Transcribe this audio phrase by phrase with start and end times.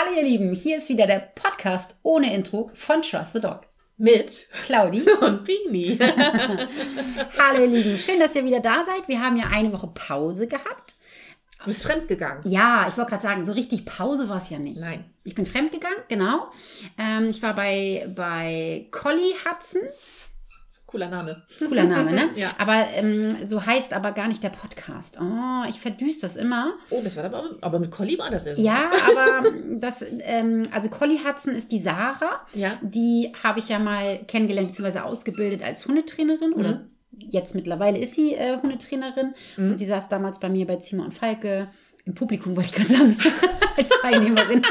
[0.00, 3.62] Hallo ihr Lieben, hier ist wieder der Podcast ohne Intro von Trust the Dog.
[3.96, 5.02] Mit Claudi.
[5.20, 5.98] und Bini.
[7.38, 9.08] Hallo ihr Lieben, schön, dass ihr wieder da seid.
[9.08, 10.94] Wir haben ja eine Woche Pause gehabt.
[11.58, 12.48] Du bist fremdgegangen.
[12.48, 14.80] Ja, ich wollte gerade sagen, so richtig Pause war es ja nicht.
[14.80, 15.04] Nein.
[15.24, 16.48] Ich bin fremdgegangen, genau.
[16.96, 19.82] Ähm, ich war bei, bei Collie Hudson.
[20.88, 21.42] Cooler Name.
[21.58, 22.30] Cooler Name, ne?
[22.34, 22.52] Ja.
[22.58, 25.18] Aber ähm, so heißt aber gar nicht der Podcast.
[25.20, 26.72] Oh, ich verdüst das immer.
[26.90, 28.64] Oh, das war aber, aber mit Colli war das irgendwie.
[28.64, 32.40] Ja, aber das, ähm, also Collie Hudson ist die Sarah.
[32.54, 32.78] Ja.
[32.80, 35.00] Die habe ich ja mal kennengelernt bzw.
[35.00, 37.28] ausgebildet als Hundetrainerin oder Mhm.
[37.30, 39.70] jetzt mittlerweile ist sie äh, Hundetrainerin Mhm.
[39.72, 41.68] und sie saß damals bei mir bei Zimmer und Falke
[42.06, 43.18] im Publikum, wollte ich gerade sagen,
[43.76, 44.62] als Teilnehmerin.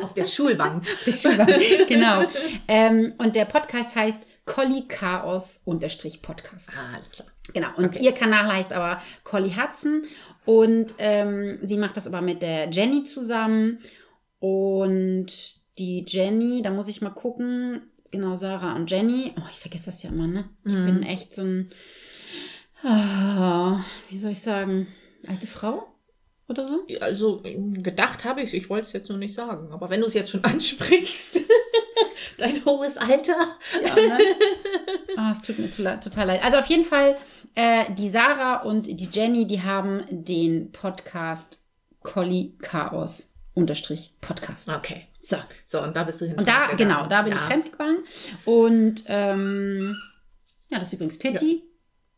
[0.00, 0.84] Auf der Schulbank.
[1.04, 1.46] Der Schüler.
[1.88, 2.22] genau.
[2.68, 6.70] Ähm, und der Podcast heißt Collie Chaos unterstrich Podcast.
[6.76, 7.28] Ah, alles klar.
[7.52, 7.68] Genau.
[7.76, 8.02] Und Okay.
[8.02, 10.04] ihr Kanal heißt aber Collie Hudson.
[10.44, 13.80] Und ähm, sie macht das aber mit der Jenny zusammen.
[14.38, 15.26] Und
[15.78, 17.90] die Jenny, da muss ich mal gucken.
[18.12, 19.34] Genau, Sarah und Jenny.
[19.36, 20.48] Oh, ich vergesse das ja immer, ne?
[20.64, 20.86] Ich Mhm.
[20.86, 21.70] bin echt so ein,
[22.82, 24.86] ah, wie soll ich sagen,
[25.26, 25.88] alte Frau
[26.48, 26.86] oder so?
[27.00, 29.72] Also gedacht habe ich ich wollte es jetzt nur nicht sagen.
[29.72, 31.40] Aber wenn du es jetzt schon ansprichst,
[32.38, 33.36] dein hohes Alter.
[33.84, 34.18] Ja, ne?
[35.16, 36.44] Ah, es tut mir total, leid.
[36.44, 37.16] Also auf jeden Fall,
[37.54, 41.60] äh, die Sarah und die Jenny, die haben den Podcast
[42.02, 44.72] Collie Chaos unterstrich Podcast.
[44.72, 45.08] Okay.
[45.20, 45.36] So.
[45.66, 46.38] So, und da bist du hin.
[46.38, 46.96] Und da, fremdgegangen.
[46.96, 47.38] genau, da bin ja.
[47.38, 48.04] ich fremdgegangen.
[48.44, 49.96] Und ähm,
[50.70, 51.64] ja, das ist übrigens Pitti,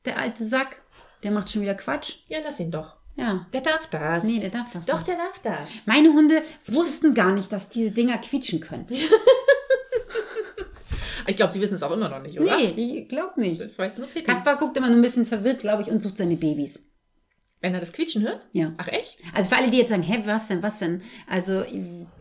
[0.04, 0.82] der alte Sack.
[1.22, 2.16] Der macht schon wieder Quatsch.
[2.28, 2.98] Ja, lass ihn doch.
[3.16, 3.46] Ja.
[3.52, 4.24] Der darf das.
[4.24, 5.08] Nee, der darf das Doch, nicht.
[5.08, 5.68] der darf das.
[5.86, 8.86] Meine Hunde wussten gar nicht, dass diese Dinger quietschen können.
[11.28, 12.56] Ich glaube, sie wissen es auch immer noch nicht, oder?
[12.56, 13.60] Nee, ich glaub nicht.
[13.60, 14.24] Das weiß nur Pitti.
[14.24, 16.82] Kaspar guckt immer nur ein bisschen verwirrt, glaube ich, und sucht seine Babys.
[17.60, 18.46] Wenn er das Quietschen hört?
[18.52, 18.72] Ja.
[18.78, 19.18] Ach, echt?
[19.34, 21.02] Also für alle, die jetzt sagen, hä, was denn, was denn?
[21.28, 21.64] Also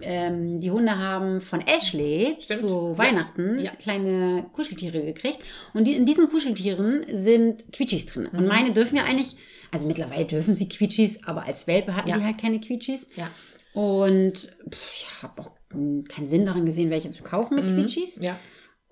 [0.02, 2.60] ähm, die Hunde haben von Ashley Stimmt.
[2.62, 2.98] zu Ja.
[2.98, 3.72] Weihnachten Ja.
[3.76, 5.38] kleine Kuscheltiere gekriegt.
[5.76, 8.26] Und die, in diesen Kuscheltieren sind Quietschis drin.
[8.26, 8.48] Und Mhm.
[8.48, 9.36] meine dürfen ja eigentlich,
[9.72, 12.18] also mittlerweile dürfen sie Quietschis, aber als Welpe hatten Ja.
[12.18, 13.08] sie halt keine Quietschis.
[13.16, 13.30] Ja.
[13.74, 17.76] Und pff, ich habe auch keinen Sinn daran gesehen, welche zu kaufen mit Mhm.
[17.76, 18.18] Quietschis.
[18.22, 18.40] Ja.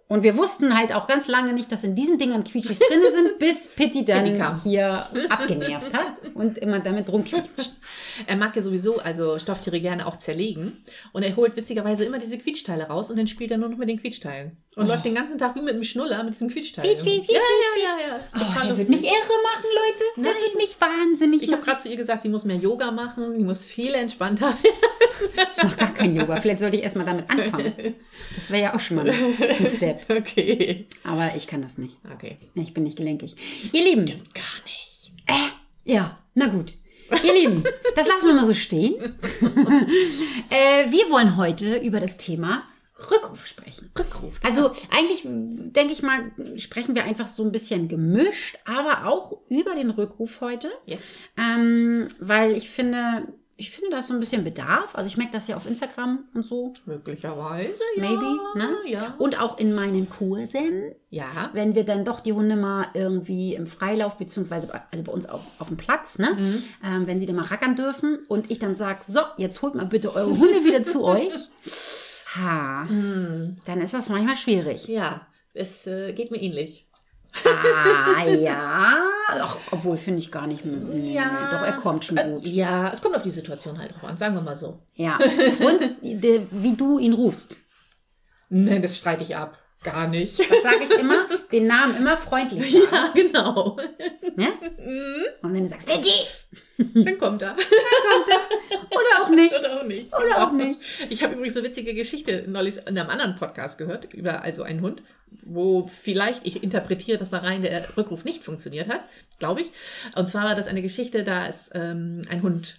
[0.07, 3.39] Und wir wussten halt auch ganz lange nicht, dass in diesen Dingern Quietschis drin sind,
[3.39, 7.71] bis Pitti dann hier abgenervt hat und immer damit rumquietscht.
[8.27, 10.83] Er mag ja sowieso also Stofftiere gerne auch zerlegen.
[11.11, 13.89] Und er holt witzigerweise immer diese Quietschteile raus und dann spielt er nur noch mit
[13.89, 14.55] den Quietschteilen.
[14.77, 14.87] Und Oh.
[14.87, 16.85] läuft den ganzen Tag wie mit einem Schnuller mit diesem Quietschteil.
[16.85, 18.15] Quietsch, quietsch, ja, quietsch, ja, ja, ja.
[18.17, 19.11] Ist Oh, total der wird mich irre
[19.43, 20.03] machen, Leute.
[20.15, 20.33] Der Nein.
[20.43, 21.65] wird mich wahnsinnig Ich habe machen.
[21.71, 24.57] gerade zu ihr gesagt, sie muss mehr Yoga machen, die muss viel entspannter.
[25.55, 26.35] Ich mache gar kein Yoga.
[26.37, 27.73] Vielleicht sollte ich erstmal damit anfangen.
[28.35, 30.05] Das wäre ja auch schon mal ein Step.
[30.09, 30.85] okay.
[31.03, 31.97] Aber ich kann das nicht.
[32.13, 32.37] Okay.
[32.55, 33.35] Ich bin nicht gelenkig.
[33.71, 35.11] Ihr Lieben, Gar nicht.
[35.83, 36.73] ja, na gut.
[37.23, 37.63] Ihr Lieben,
[37.95, 38.95] das lassen wir mal so stehen.
[40.49, 42.63] äh, wir wollen heute über das Thema
[43.11, 43.91] Rückruf sprechen.
[43.97, 44.39] Rückruf.
[44.41, 49.75] Also eigentlich denke ich mal, sprechen wir einfach so ein bisschen gemischt, aber auch über
[49.75, 50.71] den Rückruf heute.
[50.85, 51.17] Yes.
[51.37, 54.95] Ähm, weil ich finde, ich finde, da ist so ein bisschen Bedarf.
[54.95, 56.73] Also ich merke das ja auf Instagram und so.
[56.85, 58.01] Möglicherweise, ja.
[58.03, 58.69] Maybe, ne?
[58.85, 59.15] Ja.
[59.17, 61.49] Und auch in meinen Kursen, Ja.
[61.53, 65.25] wenn wir dann doch die Hunde mal irgendwie im Freilauf, beziehungsweise bei- also bei uns
[65.27, 66.31] auf, auf dem Platz, ne?
[66.37, 66.63] Mhm.
[66.83, 69.85] Ähm, wenn sie dann mal rackern dürfen und ich dann sage, so, jetzt holt mal
[69.85, 71.33] bitte eure Hunde wieder zu euch.
[72.35, 73.55] Ha, Hm.
[73.65, 74.87] dann ist das manchmal schwierig.
[74.89, 76.87] Ja, es äh, geht mir ähnlich.
[77.45, 79.04] Ah, ja.
[79.41, 80.63] Ach, obwohl, finde ich gar nicht.
[80.65, 81.49] Nee, Ja.
[81.51, 82.47] Doch, er kommt schon Äh, gut.
[82.47, 84.79] ja, es kommt auf die Situation halt drauf an, sagen wir mal so.
[84.95, 85.17] Ja.
[85.59, 87.57] Und de, wie du ihn rufst.
[88.49, 89.57] Nein, das streite ich ab.
[89.85, 90.39] Gar nicht.
[90.39, 92.91] Das sage ich immer, den Namen immer freundlich sagen.
[92.91, 93.77] Ja, genau.
[94.35, 94.47] Ne?
[94.79, 95.23] Mhm.
[95.43, 96.25] Und wenn du sagst, Vicky!
[96.77, 97.55] Dann kommt er.
[97.55, 99.57] Oder auch nicht.
[99.57, 100.13] Oder auch nicht.
[100.13, 100.81] Oder auch nicht.
[101.09, 104.81] Ich habe übrigens eine witzige Geschichte neulich in einem anderen Podcast gehört, über also einen
[104.81, 105.01] Hund,
[105.43, 109.01] wo vielleicht, ich interpretiere das mal rein, der Rückruf nicht funktioniert hat,
[109.39, 109.71] glaube ich.
[110.15, 112.75] Und zwar war das eine Geschichte, da ist ähm, ein Hund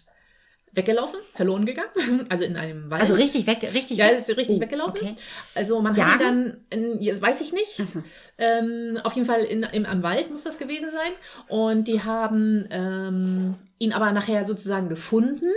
[0.76, 1.91] weggelaufen, verloren gegangen,
[2.28, 3.03] also in einem Wald.
[3.03, 5.00] Also richtig weg, richtig ja, ist richtig Oh, weggelaufen.
[5.00, 5.14] Okay.
[5.55, 6.12] Also man Jagen?
[6.12, 8.02] hat ihn dann, in, weiß ich nicht, Achso.
[8.38, 11.12] ähm, auf jeden Fall in, im, am Wald muss das gewesen sein.
[11.49, 15.50] Und die haben ähm, ihn aber nachher sozusagen gefunden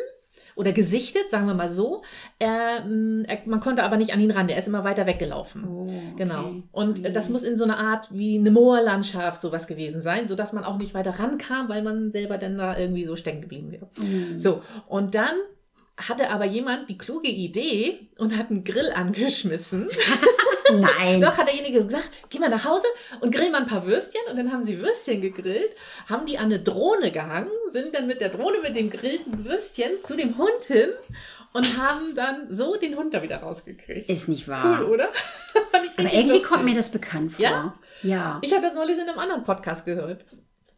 [0.59, 2.03] oder gesichtet, sagen wir mal so.
[2.39, 5.63] Ähm, er, man konnte aber nicht an ihn ran, der ist immer weiter weggelaufen.
[5.65, 6.13] Oh, okay.
[6.17, 6.55] Genau.
[6.73, 7.13] Und Mhm.
[7.13, 10.77] das muss in so einer Art wie eine Moorlandschaft sowas gewesen sein, sodass man auch
[10.77, 13.87] nicht weiter rankam, weil man selber dann da irgendwie so stecken geblieben wäre.
[13.97, 14.37] Mhm.
[14.37, 15.35] So, und dann
[15.95, 19.89] hatte aber jemand die kluge Idee und hat einen Grill angeschmissen.
[20.73, 21.21] Nein.
[21.21, 22.85] Doch, hat derjenige gesagt, geh mal nach Hause
[23.21, 24.21] und grill mal ein paar Würstchen.
[24.29, 25.71] Und dann haben sie Würstchen gegrillt,
[26.07, 29.91] haben die an eine Drohne gehangen, sind dann mit der Drohne mit dem gegrillten Würstchen
[30.03, 30.89] zu dem Hund hin
[31.53, 34.09] und haben dann so den Hund da wieder rausgekriegt.
[34.09, 34.79] Ist nicht wahr.
[34.81, 35.09] Cool, oder?
[35.73, 36.43] Aber irgendwie lustig.
[36.49, 37.43] kommt mir das bekannt vor.
[37.43, 37.73] Ja?
[38.03, 38.39] Ja.
[38.43, 40.25] Ich habe das neulich in einem anderen Podcast gehört.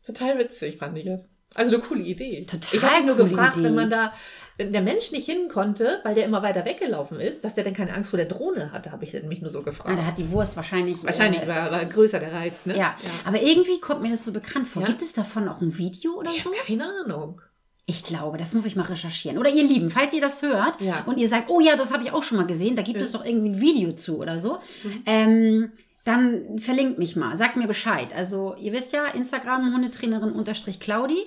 [0.05, 1.29] Total witzig fand ich das.
[1.53, 2.45] Also eine coole Idee.
[2.49, 3.65] Total Ich habe nur gefragt, Idee.
[3.65, 4.13] wenn man da,
[4.61, 7.73] wenn der Mensch nicht hin konnte, weil der immer weiter weggelaufen ist, dass der denn
[7.73, 9.97] keine Angst vor der Drohne hatte, habe ich mich nur so gefragt.
[9.97, 11.03] da hat die Wurst wahrscheinlich.
[11.03, 12.77] Wahrscheinlich Äh, war, war größer der Reiz, ne?
[12.77, 12.95] ja.
[13.25, 14.83] aber irgendwie kommt mir das so bekannt vor.
[14.83, 14.87] Ja?
[14.87, 16.51] Gibt es davon auch ein Video oder Ich so?
[16.67, 17.41] keine Ahnung.
[17.87, 19.37] Ich glaube, das muss ich mal recherchieren.
[19.37, 21.03] Oder ihr Lieben, falls ihr das hört Ja.
[21.07, 23.03] und ihr sagt, oh ja, das habe ich auch schon mal gesehen, da gibt Ja.
[23.03, 25.03] es doch irgendwie ein Video zu oder so, Mhm.
[25.07, 25.71] ähm,
[26.03, 28.13] dann verlinkt mich mal, sagt mir Bescheid.
[28.15, 31.17] Also ihr wisst ja, Instagram Hundetrainerin unterstrich Claudi.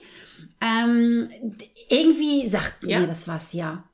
[0.61, 1.29] Ähm,
[1.88, 3.00] irgendwie sagt Ja?
[3.00, 3.85] mir das was, ja.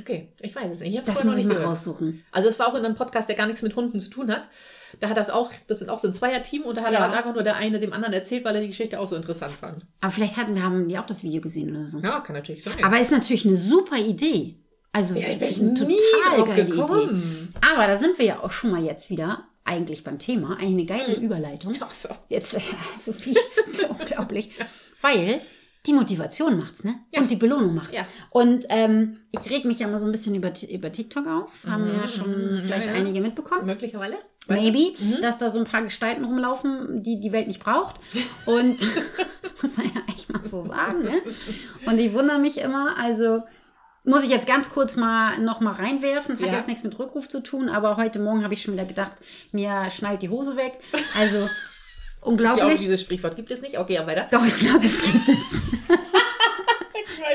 [0.00, 0.94] Okay, ich weiß es nicht.
[0.96, 1.70] Ich Das muss ich mal gehört.
[1.70, 2.22] raussuchen.
[2.30, 4.42] Also es war auch in einem Podcast, der gar nichts mit Hunden zu tun hat.
[5.00, 6.98] Da hat das auch, das sind auch so ein Zweierteam und da hat Ja.
[7.00, 9.16] er also einfach nur der eine dem anderen erzählt, weil er die Geschichte auch so
[9.16, 9.84] interessant fand.
[10.00, 11.98] Aber vielleicht hatten wir haben die auch das Video gesehen oder so.
[11.98, 12.74] Ja, kann natürlich sein.
[12.82, 14.60] Aber ist natürlich eine super Idee.
[14.92, 16.70] Also ja, ich total geile Idee.
[16.70, 17.52] gekommen.
[17.72, 20.56] Aber da sind wir ja auch schon mal jetzt wieder eigentlich beim Thema.
[20.58, 21.22] Eigentlich eine geile Hm.
[21.22, 21.74] Überleitung.
[21.80, 22.08] Ach so.
[22.28, 22.60] Jetzt, äh,
[22.98, 23.36] Sophie,
[23.88, 24.50] unglaublich.
[25.02, 25.40] Weil
[25.86, 26.96] die Motivation macht's, ne?
[27.12, 27.20] Ja.
[27.20, 27.92] Und die Belohnung macht's.
[27.94, 28.06] Ja.
[28.30, 31.64] Und ähm, ich reg mich ja mal so ein bisschen über, über TikTok auf.
[31.66, 32.92] Haben Mhm, ja schon mhm, vielleicht ja.
[32.94, 33.64] einige mitbekommen.
[33.66, 34.16] Möglicherweise.
[34.48, 35.20] Maybe, Mhm.
[35.20, 37.96] dass da so ein paar Gestalten rumlaufen, die die Welt nicht braucht.
[38.46, 38.78] Und
[39.62, 41.20] muss man ja echt mal so sagen, ne?
[41.86, 43.42] Und ich wundere mich immer, also
[44.08, 46.38] muss ich jetzt ganz kurz mal noch mal reinwerfen.
[46.38, 46.52] Hat Ja.
[46.54, 49.12] jetzt nichts mit Rückruf zu tun, aber heute Morgen habe ich schon wieder gedacht,
[49.52, 50.78] mir schnallt die Hose weg.
[51.16, 51.48] Also
[52.20, 52.80] Ich glaube, unglaublich.
[52.80, 53.78] dieses Sprichwort gibt es nicht.
[53.78, 54.26] Okay, ja, weiter.
[54.32, 55.36] Doch, ich glaube, es gibt es.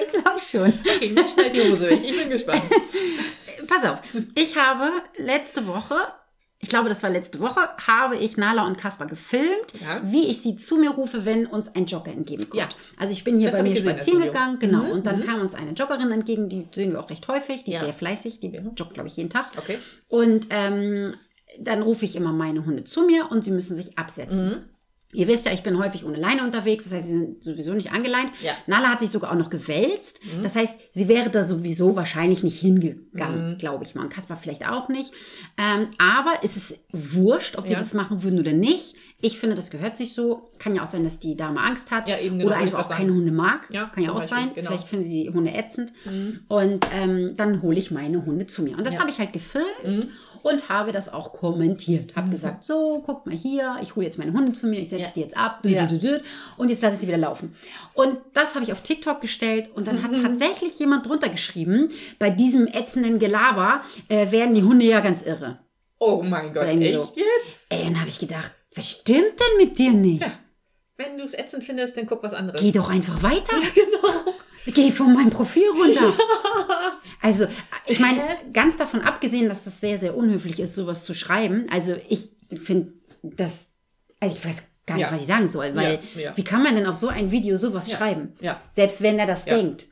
[0.02, 0.74] Ich glaube schon.
[0.96, 2.02] Okay, mir schnell die Hose weg.
[2.04, 2.62] Ich bin gespannt.
[3.68, 4.00] Pass auf,
[4.36, 5.96] ich habe letzte Woche,
[6.64, 10.02] ich glaube, das war letzte Woche, habe ich Nala und Kaspar gefilmt, Ja.
[10.04, 12.56] wie ich sie zu mir rufe, wenn uns ein Jogger entgegenkommt.
[12.60, 12.70] Ja.
[12.98, 15.26] Also ich bin hier Das bei mir spazieren gegangen, genau, Mhm, und dann mhm.
[15.26, 17.84] kam uns eine Joggerin entgegen, die sehen wir auch recht häufig, die ist Ja.
[17.84, 19.48] sehr fleißig, die joggt, glaube ich, jeden Tag.
[19.58, 19.78] Okay.
[20.08, 21.14] Und ähm,
[21.60, 24.48] dann rufe ich immer meine Hunde zu mir und sie müssen sich absetzen.
[24.50, 24.64] Mhm.
[25.14, 27.92] Ihr wisst ja, ich bin häufig ohne Leine unterwegs, das heißt, sie sind sowieso nicht
[27.92, 28.32] angeleint.
[28.42, 28.54] Ja.
[28.68, 30.20] Nala hat sich sogar auch noch gewälzt.
[30.26, 30.44] Mhm.
[30.44, 33.58] Das heißt, sie wäre da sowieso wahrscheinlich nicht hingegangen, Mhm.
[33.58, 34.04] glaube ich mal.
[34.04, 35.12] Und Kaspar vielleicht auch nicht.
[35.58, 37.80] Ähm, aber es ist wurscht, ob sie Ja.
[37.80, 38.96] das machen würden oder nicht.
[39.26, 40.52] Ich finde, das gehört sich so.
[40.60, 42.10] Kann ja auch sein, dass die Dame Angst hat.
[42.10, 43.14] Ja, eben, genau, oder einfach auch keine.
[43.14, 43.62] Hunde mag.
[43.70, 44.52] Ja, Kann ja auch Beispiel, sein.
[44.54, 44.68] genau.
[44.70, 45.94] Vielleicht finden sie Hunde ätzend.
[46.04, 46.42] Mhm.
[46.50, 48.78] Und ähm, dann hole ich meine Hunde zu mir.
[48.78, 49.00] Und das Ja.
[49.00, 50.10] habe ich halt gefilmt Mhm.
[50.42, 52.18] und habe das auch kommentiert.
[52.18, 55.14] Habe gesagt, so, guckt mal hier, ich hole jetzt meine Hunde zu mir, ich setze
[55.16, 55.62] die jetzt ab
[56.58, 57.56] und jetzt lasse ich sie wieder laufen.
[57.94, 62.30] Und das habe ich auf TikTok gestellt und dann hat tatsächlich jemand drunter geschrieben, bei
[62.30, 65.60] diesem ätzenden Gelaber äh, werden die Hunde ja ganz irre.
[66.00, 67.14] Oh mein Gott, echt so.
[67.16, 67.68] jetzt?
[67.70, 70.26] Ey, dann habe ich gedacht, was stimmt denn mit dir nicht?
[70.98, 72.62] Wenn du es ätzend findest, dann guck was anderes.
[72.62, 73.56] Geh doch einfach weiter.
[73.76, 74.34] Genau.
[74.66, 76.14] Geh von meinem Profil runter.
[77.22, 77.48] Also,
[77.88, 78.22] ich meine,
[78.54, 81.68] ganz davon abgesehen, dass das sehr, sehr unhöflich ist, sowas zu schreiben.
[81.70, 82.30] Also, ich
[82.62, 82.94] finde
[83.24, 83.68] das,
[84.20, 85.12] also ich weiß gar nicht, Ja.
[85.12, 86.38] was ich sagen soll, weil Ja, ja.
[86.38, 87.98] wie kann man denn auf so ein Video sowas Ja.
[87.98, 88.34] schreiben?
[88.40, 88.62] Ja.
[88.74, 89.56] Selbst wenn er das Ja.
[89.58, 89.88] denkt.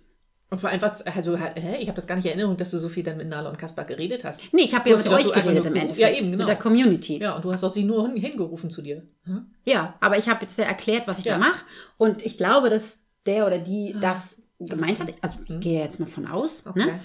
[0.53, 1.77] Und vor allem was, also, hä?
[1.80, 3.57] Ich habe das gar nicht in Erinnerung, dass du so viel dann mit Nala und
[3.57, 4.42] Kaspar geredet hast.
[4.53, 5.74] Nee, ich habe ja mit euch geredet im.
[5.75, 5.98] Endeffekt.
[5.98, 6.38] Ja, eben, genau.
[6.39, 7.13] Mit der Community.
[7.19, 9.01] Ja, Ja, und du hast doch sie nur hin- hingerufen zu dir.
[9.24, 9.45] Hm?
[10.01, 11.33] aber ich habe jetzt ja erklärt, was ich Ja.
[11.36, 11.63] da mache.
[11.98, 15.13] Und ich glaube, dass der oder die das gemeint hat.
[15.21, 15.59] Also, ich Mhm.
[15.62, 16.65] gehe jetzt mal von aus.
[16.68, 17.00] Okay, Ne?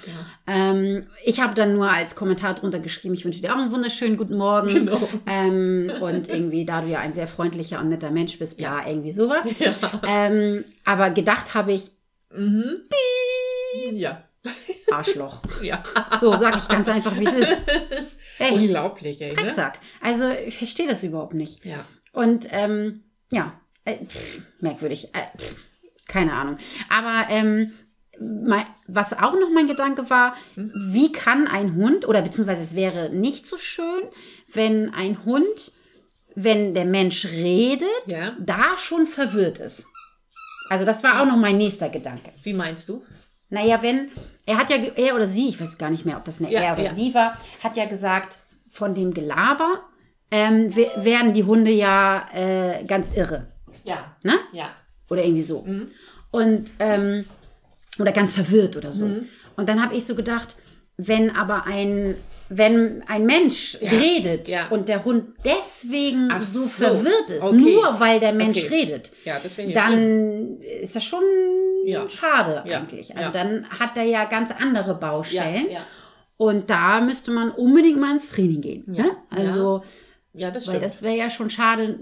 [0.47, 0.53] ja.
[0.73, 4.17] Ähm, ich habe dann nur als Kommentar drunter geschrieben, ich wünsche dir auch einen wunderschönen
[4.17, 4.69] guten Morgen.
[4.69, 5.09] Genau.
[5.27, 9.13] Ähm, und irgendwie, da du ja ein sehr freundlicher und netter Mensch bist, bla, irgendwie
[9.13, 9.47] sowas.
[9.61, 9.73] Ja.
[10.07, 11.93] Ähm, aber gedacht habe ich,
[12.35, 12.83] Mhm.
[13.95, 14.23] Ja.
[14.91, 15.43] Arschloch.
[15.63, 15.83] Ja.
[16.21, 17.57] So sage ich ganz einfach, wie es ist.
[18.39, 19.29] Echt, Unglaublich, ey.
[19.31, 19.35] Ne?
[19.35, 19.79] Drecksack.
[20.01, 21.65] Also ich verstehe das überhaupt nicht.
[21.65, 21.85] Ja.
[22.13, 23.03] Und ähm,
[23.33, 23.53] ja,
[23.85, 25.09] äh, pff, merkwürdig.
[25.15, 25.57] Äh, pff,
[26.07, 26.59] keine Ahnung.
[26.89, 27.73] Aber ähm,
[28.21, 33.11] mein, was auch noch mein Gedanke war, wie kann ein Hund, oder beziehungsweise es wäre
[33.11, 34.03] nicht so schön,
[34.53, 35.73] wenn ein Hund,
[36.35, 38.37] wenn der Mensch redet, Ja.
[38.39, 39.87] da schon verwirrt ist.
[40.69, 42.33] Also das war auch noch mein nächster Gedanke.
[42.43, 43.05] Wie meinst du?
[43.49, 44.09] Naja, wenn,
[44.45, 46.61] er hat ja, er oder sie, ich weiß gar nicht mehr, ob das eine Ja,
[46.63, 46.93] er oder ja.
[46.95, 48.39] sie war, hat ja gesagt,
[48.71, 49.83] von dem Gelaber
[50.31, 53.53] ähm, we- werden die Hunde ja äh, ganz irre.
[53.85, 54.17] Ja.
[54.23, 54.35] Ne?
[54.53, 54.71] Ja.
[55.09, 55.63] Oder irgendwie so.
[55.63, 55.91] Mhm.
[56.33, 57.25] Und, ähm,
[58.01, 59.07] oder ganz verwirrt oder so.
[59.07, 59.29] Mhm.
[59.57, 60.57] Und dann habe ich so gedacht,
[60.97, 62.17] wenn aber ein,
[62.49, 63.91] wenn ein Mensch Ja.
[63.91, 64.69] redet Ja.
[64.69, 67.57] und der Hund deswegen Ach so, verwirrt ist, Okay.
[67.57, 68.75] nur weil der Mensch Okay.
[68.75, 69.73] redet, Ja, hier schlimm.
[69.73, 71.23] dann ist das schon
[72.09, 73.17] schade eigentlich.
[73.17, 75.67] Also dann hat er ja ganz andere Baustellen.
[76.39, 78.85] Und da müsste man unbedingt mal ins Training gehen.
[78.87, 79.11] Ne?
[79.31, 79.83] Also,
[80.35, 81.99] ja, das weil das wäre ja schon schade,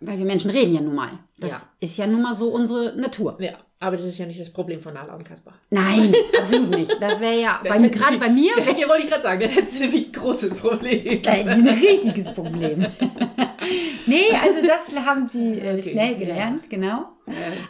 [0.00, 1.10] weil wir Menschen reden ja nun mal.
[1.38, 3.36] Das ist ja nun mal so unsere Natur.
[3.40, 3.52] Ja.
[3.82, 5.54] Aber das ist ja nicht das Problem von Nala und Kaspar.
[5.70, 6.94] Nein, absolut nicht.
[7.00, 9.50] Das wäre ja bei, mir- gerade bei mir Ja, hier wollte ich gerade sagen, dann
[9.50, 11.20] hättest du nämlich ein großes Problem.
[11.26, 12.80] Ein richtiges Problem.
[14.06, 16.18] nee, also das haben sie äh, schnell ja.
[16.18, 17.06] gelernt, genau.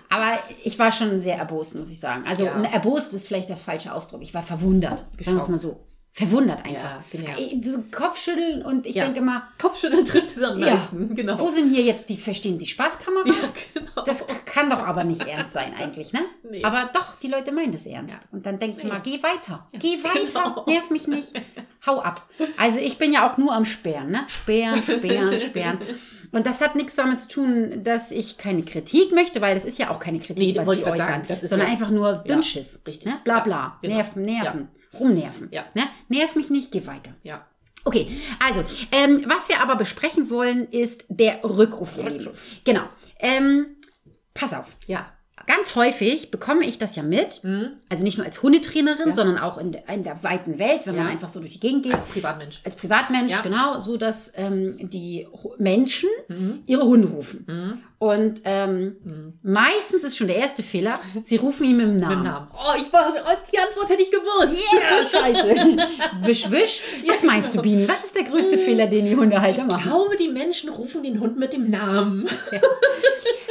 [0.08, 2.24] Aber ich war schon sehr erbost, muss ich sagen.
[2.26, 2.60] Also Ja.
[2.64, 4.22] erbost ist vielleicht der falsche Ausdruck.
[4.22, 5.04] Ich war verwundert.
[5.20, 5.78] Sagen wir es mal so.
[6.12, 6.98] Verwundert einfach.
[7.12, 7.62] Ja, genau.
[7.62, 9.04] So Kopfschütteln und ich Ja.
[9.04, 10.72] denke immer, Kopfschütteln trifft es am Ja.
[10.74, 11.38] meisten, genau.
[11.38, 13.54] wo sind hier jetzt die Verstehen Sie Spaßkameras?
[13.74, 14.02] Genau.
[14.04, 16.20] Das kann doch aber nicht ernst sein eigentlich, ne?
[16.50, 16.64] Nee.
[16.64, 18.18] Aber doch, die Leute meinen das ernst.
[18.32, 19.68] Und dann denke ich mal, geh weiter.
[19.72, 20.64] Geh weiter, genau.
[20.66, 21.32] nerv mich nicht.
[21.86, 22.28] Hau ab.
[22.56, 24.24] Also ich bin ja auch nur am Sperren, ne?
[24.26, 25.78] Sperren, sperren, sperren.
[26.32, 29.78] Und das hat nichts damit zu tun, dass ich keine Kritik möchte, weil das ist
[29.78, 31.24] ja auch keine Kritik, Nee, was die äußern, sagen.
[31.28, 32.82] Das ist sondern einfach nur Dünnschiss.
[32.86, 33.06] richtig.
[33.06, 33.18] Ne?
[33.24, 33.78] Bla bla.
[33.80, 33.94] genau.
[33.96, 34.68] Nerven, nerven.
[34.98, 35.48] Rumnerven.
[35.50, 35.64] Ja.
[35.74, 35.84] Ne?
[36.08, 37.14] Nerv mich nicht, geh weiter.
[37.22, 37.46] ja.
[37.82, 42.24] Okay, also, ähm, was wir aber besprechen wollen, ist der Rückruf, ihr Lieben.
[42.26, 42.38] Rückruf.
[42.64, 42.82] Genau.
[43.18, 43.76] Ähm,
[44.34, 44.76] pass auf.
[44.86, 45.10] Ja.
[45.46, 47.70] Ganz häufig bekomme ich das ja mit, Mhm.
[47.88, 51.06] also nicht nur als Hundetrainerin, sondern auch in der, in der weiten Welt, wenn man
[51.06, 51.10] Ja.
[51.10, 51.94] einfach so durch die Gegend geht.
[51.94, 52.60] Als Privatmensch.
[52.64, 53.40] Als Privatmensch, Ja.
[53.40, 55.26] genau, so dass ähm, die
[55.58, 56.08] Menschen
[56.66, 57.44] ihre Hunde rufen.
[57.48, 57.78] Mhm.
[57.98, 62.22] Und ähm, meistens ist schon der erste Fehler, sie rufen ihn mit dem Namen.
[62.22, 62.48] Mit Namen.
[62.54, 63.12] Oh, ich war,
[63.52, 64.64] die Antwort hätte ich gewusst.
[64.72, 65.76] Ja, scheiße.
[66.22, 66.80] wisch, wisch.
[67.06, 67.86] Was meinst du, Bini?
[67.88, 69.82] Was ist der größte Fehler, den die Hundehalter Ich machen?
[69.82, 72.26] glaube, die Menschen rufen den Hund mit dem Namen.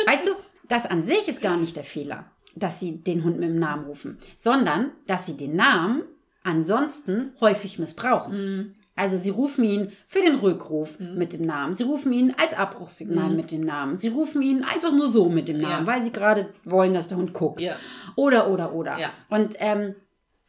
[0.06, 0.32] Weißt du,
[0.70, 3.86] das an sich ist gar nicht der Fehler, dass sie den Hund mit dem Namen
[3.86, 6.04] rufen, sondern dass sie den Namen
[6.44, 8.76] ansonsten häufig missbrauchen.
[8.96, 11.74] Also sie rufen ihn für den Rückruf mit dem Namen.
[11.74, 13.98] Sie rufen ihn als Abbruchssignal mit dem Namen.
[13.98, 15.88] Sie rufen ihn einfach nur so mit dem Namen, Ja.
[15.88, 17.62] weil sie gerade wollen, dass der Hund guckt.
[17.62, 17.78] Ja.
[18.18, 19.00] Oder, oder, oder.
[19.00, 19.12] Ja.
[19.30, 19.96] Und, ähm,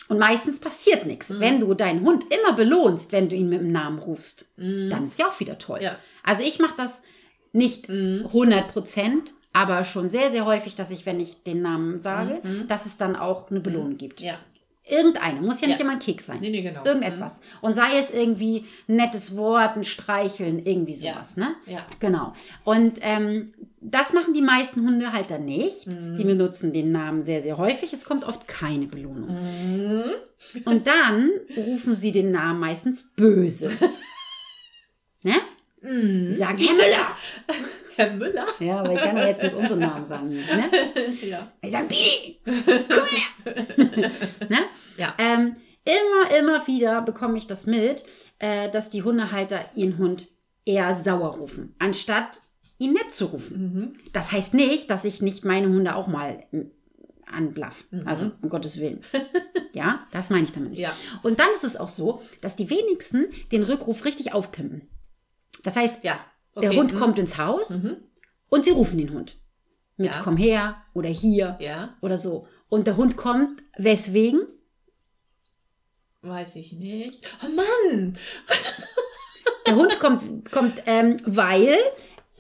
[0.08, 1.30] und meistens passiert nichts.
[1.38, 5.20] Wenn du deinen Hund immer belohnst, wenn du ihn mit dem Namen rufst, dann ist
[5.20, 5.78] ja auch wieder toll.
[6.24, 7.02] Also ich mache das
[7.52, 12.40] nicht 100 Prozent, aber schon sehr, sehr häufig, dass ich, wenn ich den Namen sage,
[12.68, 14.20] dass es dann auch eine Belohnung gibt.
[14.20, 14.38] Ja.
[14.88, 15.84] Irgendeine, muss ja nicht Ja.
[15.84, 16.38] immer ein Keks sein.
[16.40, 16.84] Nee, nee, genau.
[16.84, 17.40] Irgendetwas.
[17.60, 21.54] Und sei es irgendwie ein nettes Wort, ein Streicheln, irgendwie sowas, ne?
[21.66, 21.86] Ja.
[22.00, 22.32] Genau.
[22.64, 25.86] Und ähm, das machen die meisten Hundehalter nicht.
[25.86, 27.92] Die benutzen den Namen sehr, sehr häufig.
[27.92, 29.38] Es kommt oft keine Belohnung.
[30.64, 33.70] Und dann rufen sie den Namen meistens böse.
[35.24, 35.34] ne?
[35.82, 37.16] Sie sagen, Herr Müller!
[37.96, 38.46] Herr Müller?
[38.58, 40.28] Ja, aber ich kann doch jetzt nicht unseren Namen sagen.
[40.30, 40.70] Ne?
[41.22, 41.50] Ja.
[41.62, 43.54] Ich sage, Bini, komm her!
[44.48, 44.58] ne?
[44.96, 45.14] Ja.
[45.18, 48.04] Ähm, immer, immer wieder bekomme ich das mit,
[48.38, 50.28] äh, dass die Hundehalter ihren Hund
[50.64, 52.40] eher sauer rufen, anstatt
[52.78, 53.62] ihn nett zu rufen.
[53.62, 53.98] Mhm.
[54.12, 56.60] Das heißt nicht, dass ich nicht meine Hunde auch mal mm,
[57.26, 57.84] anblaff.
[57.90, 58.06] Mhm.
[58.06, 59.02] Also, um Gottes Willen.
[59.72, 60.80] ja, das meine ich damit nicht.
[60.80, 60.92] Ja.
[61.22, 64.88] Und dann ist es auch so, dass die wenigsten den Rückruf richtig aufpimpen.
[65.62, 66.20] Das heißt, Ja.
[66.60, 66.78] Der Okay.
[66.78, 66.98] Hund Mhm.
[66.98, 67.96] kommt ins Haus Mhm.
[68.48, 69.36] und sie rufen den Hund.
[69.96, 70.20] Mit Ja.
[70.22, 71.94] komm her oder hier Ja.
[72.00, 72.46] oder so.
[72.68, 74.40] Und der Hund kommt, weswegen?
[76.22, 77.26] Weiß ich nicht.
[77.44, 78.16] Oh Mann!
[79.66, 81.76] Der Hund kommt, kommt ähm, weil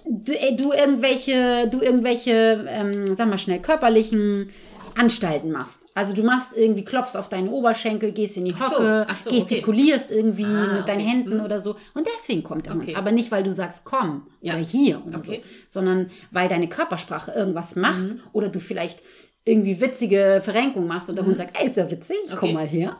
[0.04, 4.50] du, äh, du irgendwelche, du irgendwelche, ähm, sag mal schnell, körperlichen
[5.00, 5.80] Anstalten machst.
[5.94, 9.16] Also du machst irgendwie, klopfst auf deine Oberschenkel, gehst in die Ach so, Hocke, ach
[9.16, 9.38] so, okay.
[9.40, 11.08] gestikulierst irgendwie Ah, mit deinen okay.
[11.10, 11.44] Händen Hm.
[11.44, 11.76] oder so.
[11.94, 12.82] Und deswegen kommt der Hund.
[12.84, 12.94] Okay.
[12.96, 14.54] Aber nicht, weil du sagst, komm Ja.
[14.54, 15.32] oder hier oder so.
[15.32, 15.42] Okay.
[15.68, 18.20] Sondern weil deine Körpersprache irgendwas macht Mhm.
[18.32, 19.00] oder du vielleicht
[19.44, 22.36] irgendwie witzige Verrenkung machst und der Hund sagt, ey, ist ja witzig, komm Mhm.
[22.36, 22.52] Okay.
[22.52, 22.96] mal her.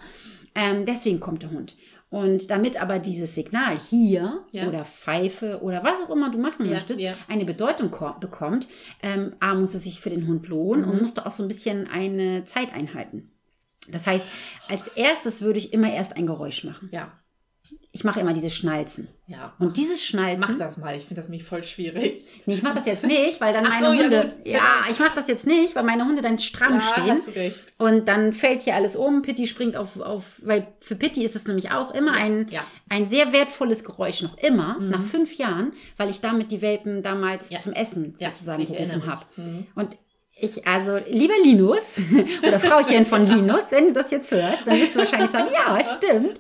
[0.55, 1.77] Ähm, deswegen kommt der Hund.
[2.11, 4.67] Und damit aber dieses Signal hier Ja.
[4.67, 7.15] oder Pfeife oder was auch immer du machen Ja, möchtest, ja.
[7.29, 8.67] eine Bedeutung ko- bekommt,
[9.03, 10.91] ähm, A, muss es sich für den Hund lohnen Mhm.
[10.91, 13.31] und musst du auch so ein bisschen eine Zeit einhalten.
[13.89, 14.27] Das heißt,
[14.69, 16.89] als erstes würde ich immer erst ein Geräusch machen.
[16.93, 17.13] Ja.
[17.93, 19.09] Ich mache immer dieses Schnalzen.
[19.27, 19.53] Ja.
[19.59, 20.47] Und dieses Schnalzen.
[20.49, 20.95] Mach das mal.
[20.97, 22.23] Ich finde das nämlich voll schwierig.
[22.47, 24.35] Nee, ich mache das jetzt nicht, weil dann meine so, ja, Hunde.
[24.37, 24.47] gut.
[24.47, 27.11] Ja, ich mache das jetzt nicht, weil meine Hunde dann stramm stehen.
[27.11, 27.57] hast du recht.
[27.79, 29.23] Und dann fällt hier alles um.
[29.23, 32.61] Pitti springt auf, auf weil für Pitti ist es nämlich auch immer ein, Ja.
[32.61, 32.67] Mhm.
[32.91, 37.51] ein sehr wertvolles Geräusch, noch immer, nach fünf Jahren, weil ich damit die Welpen damals
[37.51, 37.59] Ja.
[37.59, 39.25] zum Essen Ja, sozusagen gerufen habe.
[39.37, 39.67] Mhm.
[39.75, 39.97] Und
[40.41, 42.01] ich, also, lieber Linus
[42.43, 45.83] oder Frauchen von Linus, wenn du das jetzt hörst, dann wirst du wahrscheinlich sagen, ja,
[45.97, 46.39] stimmt.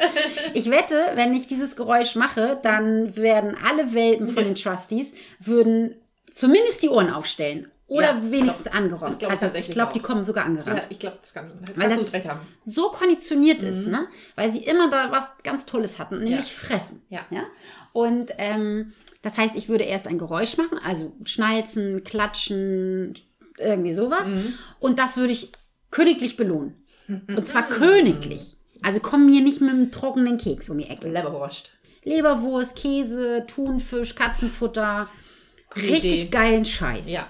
[0.54, 5.97] Ich wette, wenn ich dieses Geräusch mache, dann werden alle Welpen von den Trustees, würden
[6.33, 7.71] zumindest die Ohren aufstellen.
[7.87, 9.11] Oder Ja, wenigstens glaub- angerollt.
[9.11, 10.83] das glaub ich Also ich glaube, die kommen sogar angerannt.
[10.85, 11.50] Ja, ich glaube, das kann.
[11.75, 12.38] Weil das recht haben.
[12.61, 14.07] so konditioniert ist, ne?
[14.37, 16.66] Weil sie immer da was ganz Tolles hatten, nämlich Ja.
[16.69, 17.02] fressen.
[17.09, 17.21] Ja.
[17.30, 17.42] ja?
[17.92, 18.92] Und ähm,
[19.23, 23.14] das heißt, ich würde erst ein Geräusch machen, also schnalzen, klatschen,
[23.61, 24.29] irgendwie sowas.
[24.29, 24.55] Mhm.
[24.81, 25.52] Und das würde ich
[25.90, 26.75] königlich belohnen.
[27.09, 28.57] Und zwar königlich.
[28.83, 31.09] Also komm mir nicht mit einem trockenen Keks um die Ecke.
[31.09, 31.76] Leberwurst.
[32.05, 35.09] Leberwurst, Käse, Thunfisch, Katzenfutter.
[35.75, 36.31] Gute Richtig Idee.
[36.31, 37.09] geilen Scheiß.
[37.09, 37.26] Ja.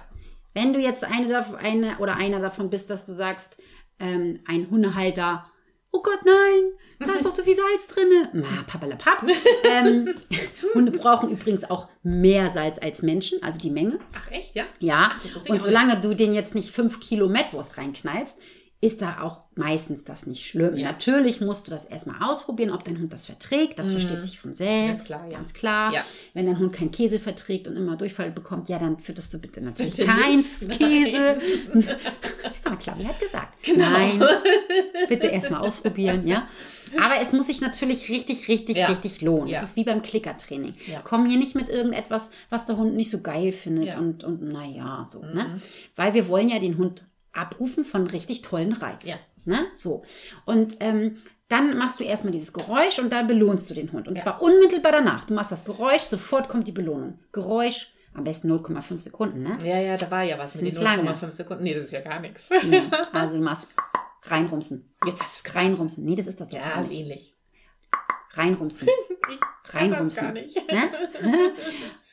[0.55, 3.59] Wenn du jetzt eine, eine oder einer davon bist, dass du sagst,
[3.99, 5.50] ähm, ein Hundehalter,
[5.93, 8.29] oh Gott, nein, da ist doch so viel Salz drin.
[8.33, 9.25] Na, pappalapapp.
[9.65, 10.15] ähm,
[10.75, 13.99] Hunde brauchen übrigens auch mehr Salz als Menschen, also die Menge.
[14.13, 14.65] Ach, echt, ja?
[14.79, 18.37] Ja, ich und solange du den jetzt nicht fünf Kilo Mettwurst reinknallst,
[18.83, 20.75] ist da auch meistens das nicht schlimm.
[20.77, 20.91] Ja.
[20.93, 23.79] Natürlich musst du das erstmal ausprobieren, ob dein Hund das verträgt.
[23.79, 24.87] Das versteht sich von selbst.
[25.01, 25.37] Ganz klar, ja.
[25.37, 25.93] Ganz klar.
[25.93, 26.05] Ja.
[26.33, 29.61] Wenn dein Hund keinen Käse verträgt und immer Durchfall bekommt, ja, dann fütterst du bitte
[29.61, 30.79] natürlich Bitte kein nicht.
[30.79, 31.41] Käse.
[32.79, 33.63] Klar, wie hat gesagt.
[33.65, 33.91] Genau.
[33.91, 34.23] Nein,
[35.09, 36.49] bitte erstmal ausprobieren, ja.
[36.99, 38.87] Aber es muss sich natürlich richtig, richtig, Ja.
[38.87, 39.49] richtig lohnen.
[39.49, 39.59] Ja.
[39.59, 40.75] Es ist wie beim Klickertraining.
[40.87, 41.01] Ja.
[41.05, 43.99] Komm hier nicht mit irgendetwas, was der Hund nicht so geil findet Ja.
[43.99, 45.35] und, und naja, so, Mhm.
[45.35, 45.61] ne?
[45.97, 49.07] Weil wir wollen ja den Hund abrufen von richtig tollen Reiz.
[49.07, 49.17] Ja.
[49.45, 49.67] Ne?
[49.77, 50.03] So.
[50.45, 51.19] Und ähm,
[51.49, 54.07] dann machst du erstmal dieses Geräusch und dann belohnst du den Hund.
[54.09, 54.23] Und Ja.
[54.23, 55.25] zwar unmittelbar danach.
[55.25, 57.19] Du machst das Geräusch, sofort kommt die Belohnung.
[57.33, 59.59] Geräusch, am besten 0,5 Sekunden, ne?
[59.65, 61.11] Ja, ja, da war ja was Ist mit den nicht lange.
[61.11, 61.65] 0,5 Sekunden.
[61.65, 62.49] Nee, das ist ja gar nichts.
[62.71, 62.83] Ja.
[63.13, 63.69] Also du machst
[64.25, 64.93] reinrumsen.
[65.07, 66.05] Jetzt hast du Reinrumsen.
[66.05, 67.35] Nee, das ist das doch Ja, ist ähnlich.
[68.35, 68.87] Reinrumsen.
[69.65, 70.23] Kann das Reinrumsen.
[70.25, 70.57] gar nicht.
[70.73, 70.91] Ne?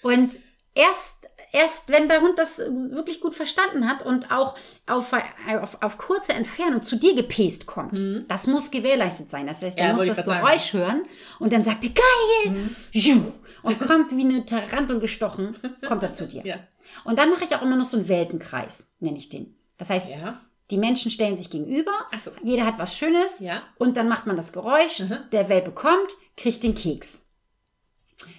[0.01, 0.31] Und
[0.73, 1.15] erst,
[1.51, 5.13] erst wenn der Hund das wirklich gut verstanden hat und auch auf,
[5.61, 7.99] auf, auf kurze Entfernung zu dir gepäst kommt,
[8.29, 9.47] das muss gewährleistet sein.
[9.47, 9.99] Das heißt, er Mhm.
[9.99, 11.03] Ja, muss das Geräusch hören
[11.39, 12.69] und dann sagt er, geil!
[12.91, 13.31] Juh!
[13.63, 15.55] Und kommt wie eine Tarantel gestochen,
[15.87, 16.41] kommt er zu dir.
[16.45, 16.55] Ja.
[17.03, 19.55] Und dann mache ich auch immer noch so einen Welpenkreis, nenne ich den.
[19.77, 20.39] Das heißt, Ja.
[20.71, 22.31] die Menschen stellen sich gegenüber, so.
[22.43, 23.61] jeder hat was Schönes Ja.
[23.77, 25.17] und dann macht man das Geräusch, Mhm.
[25.33, 27.25] der Welpe kommt, kriegt den Keks.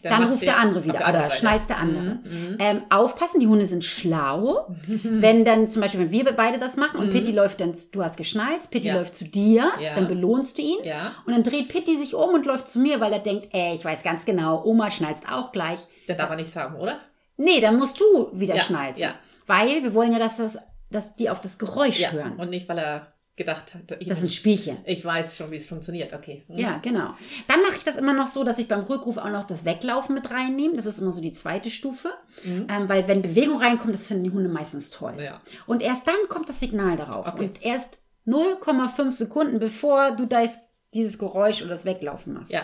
[0.02, 2.02] Dann, macht ruft der andere wieder auf oder schnalzt der andere.
[2.24, 2.56] Mhm, mhm.
[2.58, 4.74] Ähm, aufpassen, die Hunde sind schlau.
[5.02, 8.16] Wenn dann zum Beispiel, wenn wir beide das machen und Pitti läuft dann, du hast
[8.16, 8.94] geschnalzt, Pitti Mhm.
[8.94, 8.98] Ja.
[9.00, 9.94] läuft zu dir, Ja.
[9.94, 10.78] dann belohnst du ihn.
[10.84, 11.12] Ja.
[11.26, 13.84] Und dann dreht Pitti sich um und läuft zu mir, weil er denkt, ey, ich
[13.84, 15.80] weiß ganz genau, Oma schnalzt auch gleich.
[16.08, 16.98] Der darf er nicht sagen, oder?
[17.36, 19.02] Nee, dann musst du wieder Ja, schnalzen.
[19.04, 19.14] ja.
[19.46, 20.58] Weil wir wollen ja, dass, das,
[20.90, 22.36] dass die auf das Geräusch hören.
[22.36, 24.76] Und nicht, weil er gedacht hat, ich, Das ist ein Spielchen.
[24.84, 26.12] ich weiß schon, wie es funktioniert.
[26.12, 26.42] Okay.
[26.48, 26.58] Mhm.
[26.58, 27.14] Ja, genau.
[27.48, 30.14] Dann mache ich das immer noch so, dass ich beim Rückruf auch noch das Weglaufen
[30.14, 30.74] mit reinnehme.
[30.76, 32.10] Das ist immer so die zweite Stufe.
[32.44, 32.66] Mhm.
[32.70, 35.14] Ähm, weil wenn Bewegung reinkommt, das finden die Hunde meistens toll.
[35.18, 35.40] Ja.
[35.66, 37.28] Und erst dann kommt das Signal darauf.
[37.28, 37.44] Okay.
[37.46, 40.58] Und erst 0,5 Sekunden, bevor du das,
[40.92, 42.52] dieses Geräusch oder das Weglaufen machst.
[42.52, 42.62] Ja.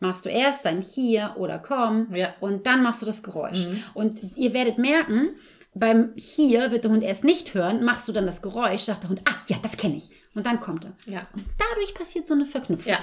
[0.00, 2.32] Machst du erst dein Hier oder Komm Ja.
[2.40, 3.66] und dann machst du das Geräusch.
[3.66, 3.82] Mhm.
[3.94, 5.30] Und ihr werdet merken,
[5.78, 9.10] beim Hier wird der Hund erst nicht hören, machst du dann das Geräusch, sagt der
[9.10, 10.10] Hund, ah, ja, das kenne ich.
[10.34, 10.92] Und dann kommt er.
[11.06, 11.26] Ja.
[11.34, 12.92] Und dadurch passiert so eine Verknüpfung.
[12.92, 13.00] Ja.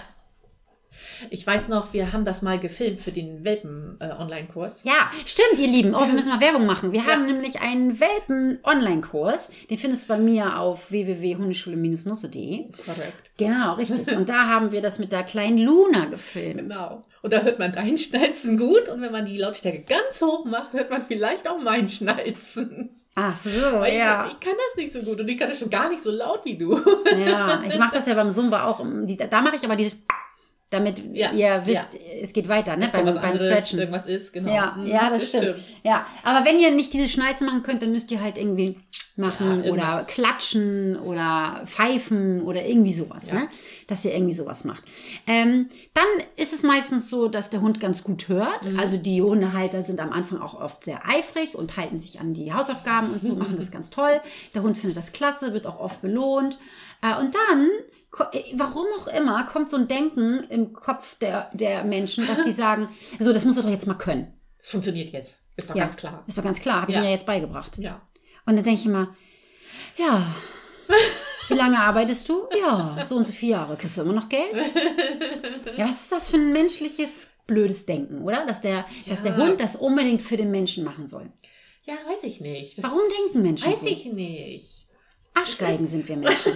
[1.29, 4.83] Ich weiß noch, wir haben das mal gefilmt für den Welpen-Online-Kurs.
[4.83, 5.95] Ja, stimmt, ihr Lieben.
[5.95, 6.91] Oh, wir müssen mal Werbung machen.
[6.91, 9.51] Wir haben nämlich einen Welpen-Online-Kurs.
[9.69, 12.71] Den findest du bei mir auf www.hundeschule-nusse.de.
[12.85, 13.31] Korrekt.
[13.37, 14.07] Genau, richtig.
[14.17, 16.71] Und da haben wir das mit der kleinen Luna gefilmt.
[16.71, 17.01] Genau.
[17.21, 20.73] Und da hört man dein Schnalzen gut und wenn man die Lautstärke ganz hoch macht,
[20.73, 23.01] hört man vielleicht auch mein Schnalzen.
[23.15, 24.27] Ach so, Weil ich, ja.
[24.27, 26.41] ich kann das nicht so gut und ich kann das schon gar nicht so laut
[26.43, 26.79] wie du.
[27.25, 28.85] Ja, ich mache das ja beim Zumba auch.
[29.29, 30.03] Da mache ich aber dieses,
[30.69, 31.89] damit Ja, ihr wisst,
[32.21, 32.89] es geht weiter, ne?
[32.91, 33.79] Beim, was beim anderes, Stretchen.
[33.79, 34.53] irgendwas ist, genau.
[34.53, 35.55] Ja, Mhm, ja, das, stimmt.
[35.83, 38.77] Ja, aber wenn ihr nicht diese Schnalzen machen könnt, dann müsst ihr halt irgendwie
[39.17, 43.35] machen Ja, oder klatschen oder pfeifen oder irgendwie sowas, Ja.
[43.35, 43.47] ne?
[43.87, 44.83] Dass ihr irgendwie sowas macht.
[45.27, 46.03] Ähm, dann
[46.35, 48.65] ist es meistens so, dass der Hund ganz gut hört.
[48.65, 48.77] Mhm.
[48.77, 52.51] Also die Hundehalter sind am Anfang auch oft sehr eifrig und halten sich an die
[52.51, 54.19] Hausaufgaben und so, machen das ganz toll.
[54.53, 56.57] Der Hund findet das klasse, wird auch oft belohnt.
[57.01, 57.69] Äh, und dann
[58.53, 62.89] Warum auch immer, kommt so ein Denken im Kopf der, der Menschen, dass die sagen,
[63.19, 64.33] so, das musst du doch jetzt mal können.
[64.59, 65.35] Das funktioniert jetzt.
[65.57, 65.83] Ist doch Ja.
[65.83, 66.23] ganz klar.
[66.27, 67.01] Ist doch ganz klar, habe ich Ja.
[67.01, 67.77] mir ja jetzt beigebracht.
[67.77, 68.01] Ja.
[68.45, 69.15] Und dann denke ich immer,
[69.97, 70.25] ja,
[71.49, 72.47] wie lange arbeitest du?
[72.59, 73.75] Ja, so und so viele Jahre.
[73.77, 74.53] Kriegst du immer noch Geld?
[75.77, 78.45] Ja, was ist das für ein menschliches, blödes Denken, oder?
[78.45, 79.43] Dass der, dass der Ja.
[79.45, 81.31] Hund das unbedingt für den Menschen machen soll.
[81.83, 82.77] Ja, weiß ich nicht.
[82.77, 83.87] Das Warum denken Menschen Weiß so?
[83.87, 84.87] ich nicht.
[85.43, 86.53] Ist- sind wir Menschen.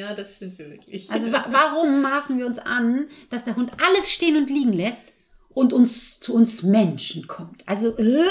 [0.00, 1.10] Ja, das stimmt wirklich.
[1.10, 5.12] Also wa warum maßen wir uns an, dass der Hund alles stehen und liegen lässt
[5.50, 7.68] und uns zu uns Menschen kommt?
[7.68, 8.24] Also, äh,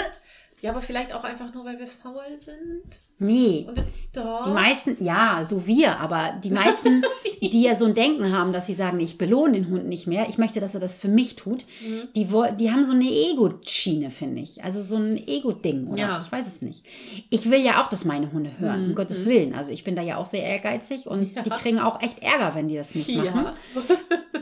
[0.61, 2.83] ja, aber vielleicht auch einfach nur, weil wir faul sind.
[3.19, 3.65] nee.
[3.67, 4.43] Und das doch.
[4.43, 7.03] Die meisten, ja, so wir, aber die meisten,
[7.41, 10.27] die ja so ein Denken haben, dass sie sagen, ich belohne den Hund nicht mehr,
[10.29, 12.07] ich möchte, dass er das für mich tut, Mhm.
[12.15, 14.63] die, die haben so eine Ego-Schiene, finde ich.
[14.63, 15.99] Also so ein Ego-Ding, oder?
[15.99, 16.19] Ja.
[16.19, 16.85] Ich weiß es nicht.
[17.29, 18.89] Ich will ja auch, dass meine Hunde hören, Mhm.
[18.89, 19.53] um Gottes Willen.
[19.53, 21.43] Also ich bin da ja auch sehr ehrgeizig und Ja.
[21.43, 23.45] die kriegen auch echt Ärger, wenn die das nicht machen.
[23.45, 23.53] ja.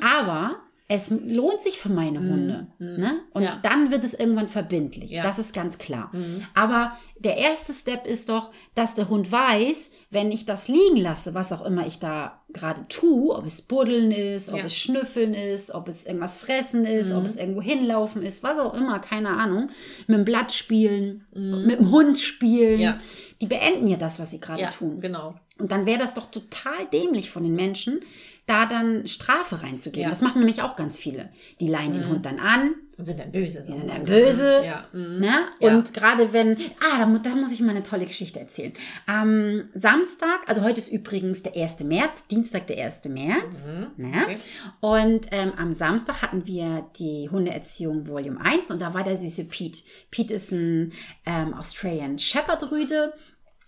[0.20, 0.56] Aber
[0.90, 2.68] es lohnt sich für meine Hunde.
[2.80, 3.20] Ne?
[3.34, 3.50] Und Ja.
[3.62, 5.12] dann wird es irgendwann verbindlich.
[5.12, 5.22] Ja.
[5.24, 6.12] Das ist ganz klar.
[6.54, 11.34] Aber der erste Step ist doch, dass der Hund weiß, wenn ich das liegen lasse,
[11.34, 14.66] was auch immer ich da gerade tue, ob es buddeln ist, ob Ja.
[14.66, 18.74] es schnüffeln ist, ob es irgendwas fressen ist, ob es irgendwo hinlaufen ist, was auch
[18.74, 19.70] immer, keine Ahnung,
[20.08, 23.00] mit dem Blatt spielen, mit dem Hund spielen.
[23.42, 25.02] Die beenden ja das, was sie gerade Ja, tun.
[25.02, 25.36] genau.
[25.60, 28.00] Und dann wäre das doch total dämlich von den Menschen,
[28.46, 30.04] da dann Strafe reinzugeben.
[30.04, 30.08] Ja.
[30.08, 30.12] Mhm.
[30.12, 31.30] Das machen nämlich auch ganz viele.
[31.60, 33.62] Die leihen den Hund dann an, Und sind dann böse.
[33.68, 34.62] die sind dann böse.
[34.66, 34.86] Ja.
[34.94, 35.20] mhm.
[35.20, 35.34] Ne?
[35.60, 35.76] Ja.
[35.76, 38.72] Und gerade wenn, ah, da, mu- da muss ich mal eine tolle Geschichte erzählen.
[39.06, 41.82] Am Samstag, also heute ist übrigens der 1.
[41.82, 43.04] März, Dienstag der 1.
[43.10, 43.66] März.
[43.66, 43.92] Ne?
[43.98, 44.14] Mhm.
[44.24, 44.38] okay.
[44.80, 49.46] Und ähm, am Samstag hatten wir die Hundeerziehung Volume 1 und da war der süße
[49.50, 49.82] Pete.
[50.10, 50.94] Pete ist ein
[51.26, 53.12] ähm, Australian Shepherd Rüde.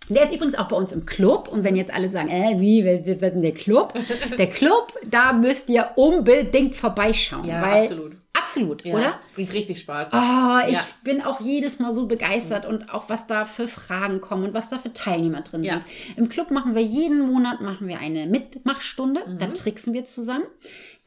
[0.08, 1.48] Der ist übrigens auch bei uns im Club.
[1.50, 3.94] Und wenn jetzt alle sagen, äh, wie, wer, wer wird denn der Club?
[4.38, 7.46] Der Club, da müsst ihr unbedingt vorbeischauen.
[7.46, 8.14] Ja, weil, absolut.
[8.34, 8.96] Absolut, Ja.
[8.96, 9.20] oder?
[9.36, 10.08] Bringt richtig Spaß.
[10.14, 10.86] Oh, ich Ja.
[11.04, 14.70] bin auch jedes Mal so begeistert und auch was da für Fragen kommen und was
[14.70, 15.84] da für Teilnehmer drin sind.
[16.16, 19.40] Im Club machen wir jeden Monat machen wir eine Mitmachstunde, Mhm.
[19.40, 20.46] da tricksen wir zusammen.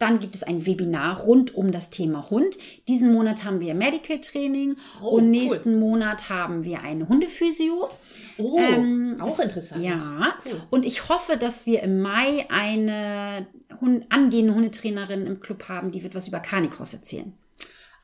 [0.02, 2.58] Dann gibt es ein Webinar rund um das Thema Hund.
[2.88, 5.30] Diesen Monat haben wir Medical Training Oh, und cool.
[5.30, 7.88] nächsten Monat haben wir eine Hundephysio.
[8.36, 9.84] Oh, Ähm, auch das- interessant.
[9.84, 10.34] Ja.
[10.44, 10.60] Cool.
[10.70, 13.46] Und ich hoffe, dass wir im Mai eine
[13.80, 17.32] Hund angehende Hundetrainerin im Club haben, die wird was über Carnicross erzählen.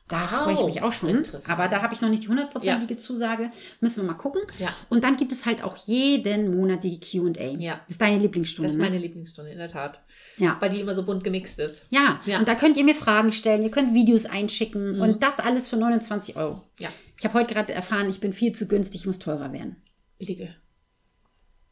[0.07, 1.23] Da Wow, freue ich mich auch schon.
[1.49, 3.51] Aber da habe ich noch nicht die hundertprozentige Zusage.
[3.81, 4.41] Müssen wir mal gucken.
[4.57, 4.69] Ja.
[4.89, 7.51] Und dann gibt es halt auch jeden Monat die QA.
[7.59, 7.73] Ja.
[7.81, 8.67] Das ist deine Lieblingsstunde.
[8.67, 8.85] Das ist ne?
[8.89, 9.99] meine Lieblingsstunde, in der Tat.
[10.39, 10.57] Ja.
[10.59, 11.85] Weil die immer so bunt gemixt ist.
[11.89, 12.19] Ja.
[12.25, 12.39] Ja.
[12.39, 15.77] und da könnt ihr mir Fragen stellen, ihr könnt Videos einschicken und das alles für
[15.77, 16.63] 29 Euro.
[16.79, 16.89] Ja.
[17.17, 19.75] Ich habe heute gerade erfahren, ich bin viel zu günstig, ich muss teurer werden.
[20.17, 20.55] Billige.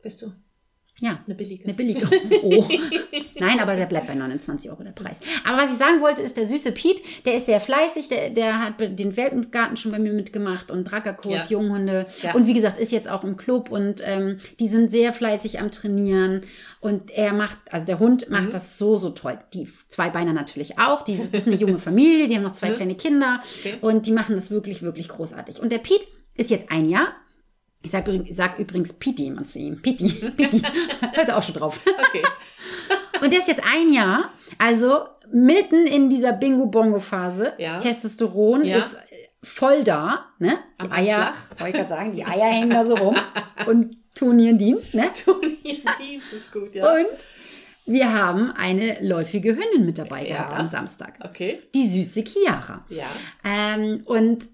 [0.03, 0.31] Bist du?
[0.99, 1.63] Ja, Eine billige.
[1.63, 2.09] Eine billige.
[2.43, 2.67] Oh.
[3.39, 5.19] Nein, aber der bleibt bei 29 Euro der Preis.
[5.45, 8.59] Aber was ich sagen wollte, ist der süße Piet, der ist sehr fleißig, der, der
[8.59, 11.57] hat den Welpengarten schon bei mir mitgemacht und Drackerkurs, Ja.
[11.59, 12.07] Junghunde.
[12.21, 12.33] Ja.
[12.35, 15.71] Und wie gesagt, ist jetzt auch im Club und ähm, die sind sehr fleißig am
[15.71, 16.41] Trainieren.
[16.79, 18.33] Und er macht, also der Hund Mhm.
[18.35, 19.39] macht das so, so toll.
[19.53, 21.03] Die zwei Beiner natürlich auch.
[21.03, 23.75] Die, das ist eine junge Familie, die haben noch zwei kleine Kinder Okay.
[23.81, 25.59] und die machen das wirklich, wirklich großartig.
[25.61, 27.13] Und der Piet ist jetzt ein Jahr.
[27.83, 29.81] Ich sag, übrigens- ich sag übrigens Piti immer zu ihm.
[29.81, 30.61] Piti, Piti.
[31.13, 31.79] Hört er auch schon drauf.
[31.85, 32.23] Okay.
[33.21, 37.53] Und der ist jetzt ein Jahr, also mitten in dieser Bingo-Bongo-Phase.
[37.57, 37.77] Ja.
[37.79, 38.77] Testosteron Ja.
[38.77, 38.99] ist äh,
[39.43, 40.25] voll da.
[40.39, 40.57] Ne?
[40.77, 43.15] Die Am Eier, wollte ich gerade sagen, die Eier hängen da so rum
[43.67, 44.93] und tun ihren Dienst.
[44.93, 45.11] Ne?
[45.25, 46.91] Turnierdienst ist gut, ja.
[46.93, 47.05] Und
[47.85, 50.35] wir haben eine läufige Hündin mit dabei Ja.
[50.37, 51.19] gehabt am Samstag.
[51.23, 51.61] Okay.
[51.75, 52.83] Die süße Chiara.
[52.89, 53.05] Ja.
[53.45, 54.45] Ähm, und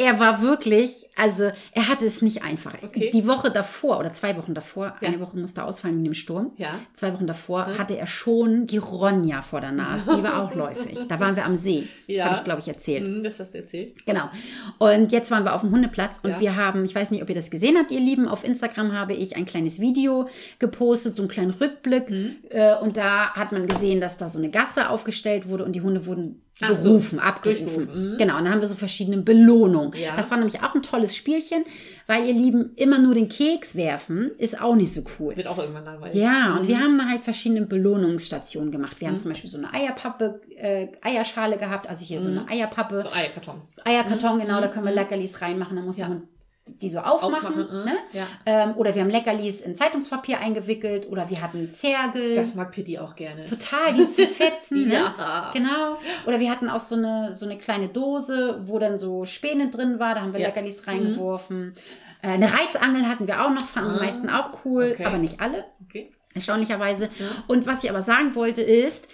[0.00, 2.74] er war wirklich, also er hatte es nicht einfach.
[2.82, 3.10] Okay.
[3.12, 5.08] Die Woche davor oder zwei Wochen davor, Ja.
[5.08, 6.52] eine Woche musste ausfallen wegen dem Sturm.
[6.56, 6.70] Ja.
[6.94, 10.16] Zwei Wochen davor hatte er schon Gironja vor der Nase.
[10.16, 10.98] Die war auch läufig.
[11.08, 11.86] Da waren wir am See.
[12.08, 12.24] Das Ja.
[12.24, 13.06] habe ich, glaube ich, erzählt.
[13.06, 14.06] Hm, das hast du erzählt.
[14.06, 14.30] Genau.
[14.78, 16.40] Und jetzt waren wir auf dem Hundeplatz und Ja.
[16.40, 19.12] wir haben, ich weiß nicht, ob ihr das gesehen habt, ihr Lieben, auf Instagram habe
[19.12, 22.08] ich ein kleines Video gepostet, so einen kleinen Rückblick.
[22.10, 22.36] Mhm.
[22.48, 25.82] Äh, Und da hat man gesehen, dass da so eine Gasse aufgestellt wurde und die
[25.82, 28.12] Hunde wurden Ach so, gerufen, abgerufen.
[28.12, 28.18] mhm.
[28.18, 29.92] Genau, und dann haben wir so verschiedene Belohnungen.
[30.00, 30.16] Ja.
[30.16, 31.64] Das war nämlich auch ein tolles Spielchen,
[32.06, 35.36] weil ihr Lieben immer nur den Keks werfen, ist auch nicht so cool.
[35.36, 36.16] Wird auch irgendwann langweilig.
[36.20, 36.68] Ja, und Mhm.
[36.68, 39.00] wir haben da halt verschiedene Belohnungsstationen gemacht.
[39.00, 42.96] Wir haben zum Beispiel so eine Eierpappe, äh, Eierschale gehabt, also hier so eine Eierpappe.
[42.96, 43.02] Mhm.
[43.02, 43.54] So Eierkarton.
[43.84, 46.22] Eierkarton, genau, da können wir Leckerlis reinmachen, dann muss der Hund
[46.78, 47.48] die so aufmachen.
[47.48, 47.96] Aufmachen, äh, ne?
[48.12, 48.26] ja.
[48.46, 52.34] ähm, oder wir haben Leckerlis in Zeitungspapier eingewickelt oder wir hatten Zergel.
[52.34, 53.46] Das mag Pitti auch gerne.
[53.46, 54.94] Total, die zerfetzen, ne?
[54.94, 55.50] Ja.
[55.52, 55.98] Genau.
[56.26, 59.98] Oder wir hatten auch so eine, so eine kleine Dose, wo dann so Späne drin
[59.98, 60.48] war, da haben wir Ja.
[60.48, 61.74] Leckerlis reingeworfen.
[62.22, 65.04] Äh, eine Reizangel hatten wir auch noch, fanden die Ah, meisten auch cool, okay.
[65.04, 66.10] aber nicht alle Okay.
[66.34, 67.08] erstaunlicherweise.
[67.46, 69.08] Und was ich aber sagen wollte ist,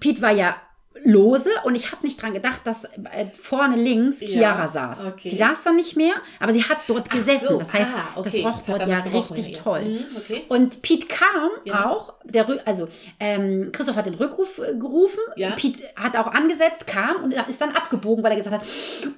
[0.00, 0.56] Pete war ja
[1.04, 5.12] lose und ich habe nicht dran gedacht, dass äh, vorne links Ja, Chiara saß.
[5.12, 5.28] okay.
[5.30, 7.46] Die saß dann nicht mehr, aber sie hat dort gesessen.
[7.48, 8.42] so, das heißt, ah, okay.
[8.42, 9.54] das roch Das dort ja richtig hier.
[9.56, 9.82] toll.
[9.84, 10.44] Mhm, okay.
[10.48, 11.88] Und Pete kam Ja.
[11.90, 12.88] auch, der, also
[13.20, 15.50] ähm, Christoph hat den Rückruf äh, gerufen, Ja.
[15.52, 18.66] Pete hat auch angesetzt, kam und ist dann abgebogen, weil er gesagt hat,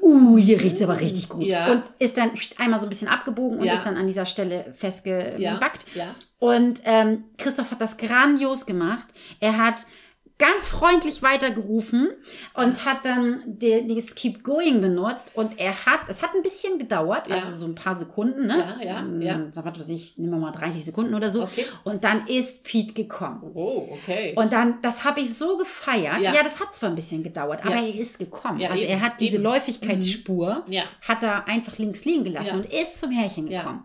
[0.01, 1.45] uh, hier riecht es aber richtig gut.
[1.45, 1.73] Ja.
[1.73, 3.75] Und ist dann einmal so ein bisschen abgebogen und Ja.
[3.75, 4.73] ist dann an dieser Stelle Ja.
[4.73, 5.87] festgebackt.
[5.95, 6.15] Ja.
[6.39, 9.07] Und ähm, Christoph hat das grandios gemacht.
[9.41, 9.85] Er hat
[10.41, 12.09] ganz freundlich weitergerufen
[12.55, 15.31] und hat dann die, dieses Keep Going benutzt.
[15.37, 17.37] Und er hat, es hat ein bisschen gedauert, Ja.
[17.37, 18.77] also so ein paar Sekunden, ne?
[18.81, 19.41] Ja, ja, Ähm, ja.
[19.53, 21.45] So was weiß ich, nehmen wir mal 30 Sekunden oder so.
[21.45, 21.67] Okay.
[21.85, 23.43] Und dann ist Pete gekommen.
[23.55, 24.33] Oh, okay.
[24.35, 26.21] Und dann, das habe ich so gefeiert.
[26.21, 26.35] Ja.
[26.35, 26.43] Ja.
[26.43, 28.59] das hat zwar ein bisschen gedauert, aber er ist gekommen.
[28.59, 29.43] Ja, also eben, er hat diese eben.
[29.45, 29.51] Mhm.
[29.51, 30.83] Läufigkeitsspur, Ja.
[31.03, 33.85] hat er einfach links liegen gelassen und ist zum Härchen gekommen.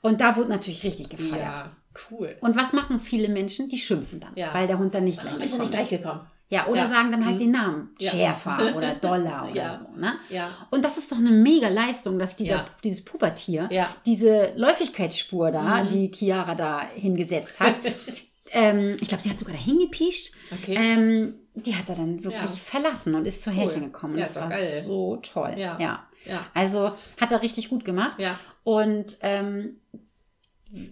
[0.00, 1.40] Und da wurde natürlich richtig gefeiert.
[1.40, 1.70] ja,
[2.10, 2.36] cool.
[2.40, 3.68] Und was machen viele Menschen?
[3.68, 4.52] Die schimpfen dann, Ja.
[4.54, 6.20] weil der Hund dann nicht gleich ist nicht gleich gekommen?
[6.50, 6.86] Ja, oder Ja.
[6.86, 7.40] sagen dann halt Mhm.
[7.40, 7.90] den Namen.
[7.98, 8.10] Ja.
[8.10, 9.70] Schäfer oder Dollar oder Ja.
[9.70, 9.86] so.
[9.96, 10.14] Ne?
[10.30, 10.48] Ja.
[10.70, 13.68] Und das ist doch eine mega Leistung, dass dieser, dieses Pubertier
[14.06, 15.88] diese Läufigkeitsspur da, Mhm.
[15.90, 17.78] die Chiara da hingesetzt hat,
[18.52, 20.74] ähm, ich glaube, sie hat sogar da hingepiescht, Okay.
[20.80, 23.58] ähm, die hat er dann wirklich verlassen und ist zur Cool.
[23.60, 24.16] Härchen gekommen.
[24.16, 24.82] Das war geil.
[24.84, 25.54] so toll.
[25.58, 26.06] Ja.
[26.54, 28.18] Also hat er richtig gut gemacht.
[28.18, 28.38] Ja.
[28.64, 29.80] Und ähm,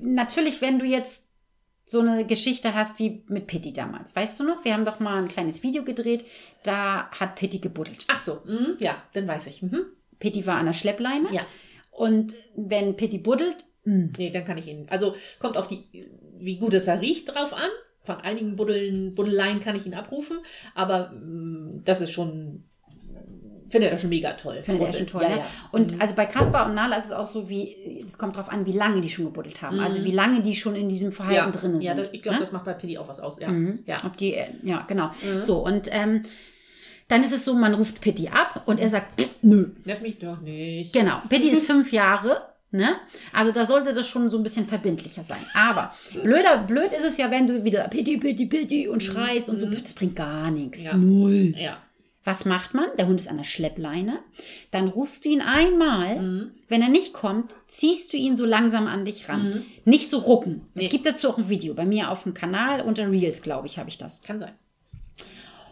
[0.01, 1.25] natürlich, wenn du jetzt
[1.85, 4.15] so eine Geschichte hast wie mit Pitti damals.
[4.17, 4.65] Weißt du noch?
[4.65, 6.25] Wir haben doch mal ein kleines Video gedreht,
[6.65, 8.05] da hat Pitti gebuddelt.
[8.09, 8.43] Ach so.
[8.45, 8.77] Mhm.
[8.81, 9.63] Ja, dann weiß ich.
[9.63, 9.87] Mhm.
[10.19, 11.33] Pitti war an der Schleppleine.
[11.33, 11.47] Ja.
[11.91, 14.87] Und wenn Pitti buddelt, mh, Nee, dann kann ich ihn.
[14.91, 17.71] Also kommt auf die, wie gut es da riecht, drauf an.
[18.03, 20.39] Von einigen Buddeln, Buddeleien kann ich ihn abrufen,
[20.77, 22.65] aber mm, das ist schon,
[23.69, 24.63] findet er schon mega toll.
[24.63, 25.23] findet er schon toll.
[25.23, 25.37] Ja, ne?
[25.39, 25.47] ja.
[25.73, 26.01] Und Mhm.
[26.01, 28.73] also bei Kaspar und Nala ist es auch so, wie, es kommt drauf an, wie
[28.73, 29.77] lange die schon gebuddelt haben.
[29.77, 29.83] Mhm.
[29.83, 31.51] Also wie lange die schon in diesem Verhalten ja.
[31.51, 31.83] drin sind.
[31.83, 32.41] Ja, das, ich glaube, ne?
[32.45, 33.39] das macht bei Piddy auch was aus.
[33.41, 33.49] Ja.
[33.49, 33.81] Mhm.
[33.87, 34.05] ja.
[34.05, 35.11] Ob die, äh, ja, genau.
[35.23, 35.41] Mhm.
[35.41, 36.23] So, und ähm,
[37.09, 39.69] dann ist es so, man ruft Pitti ab und er sagt, "Pff, nö.
[39.85, 40.93] Nerv mich doch nicht.
[40.93, 42.43] Genau, Pitti ist fünf Jahre.
[42.73, 42.97] Ne?
[43.33, 45.39] Also da sollte das schon so ein bisschen verbindlicher sein.
[45.55, 49.61] Aber blöder, blöd ist es ja, wenn du wieder Pitti, Pitti, Pitti und schreist und
[49.61, 50.83] so, das bringt gar nichts.
[50.83, 50.95] Ja.
[50.97, 51.55] Null.
[51.57, 51.79] Ja.
[52.27, 52.89] Was macht man?
[52.99, 54.19] Der Hund ist an der Schleppleine.
[54.73, 56.21] Dann rufst du ihn einmal.
[56.21, 56.51] Mhm.
[56.67, 59.49] Wenn er nicht kommt, ziehst du ihn so langsam an dich ran.
[59.49, 59.65] Mhm.
[59.85, 60.63] Nicht so rucken.
[60.75, 60.87] Nee.
[60.87, 61.73] Es gibt dazu auch ein Video.
[61.75, 64.23] Bei mir auf dem Kanal unter Reels, glaube ich, habe ich das.
[64.23, 64.55] Kann sein.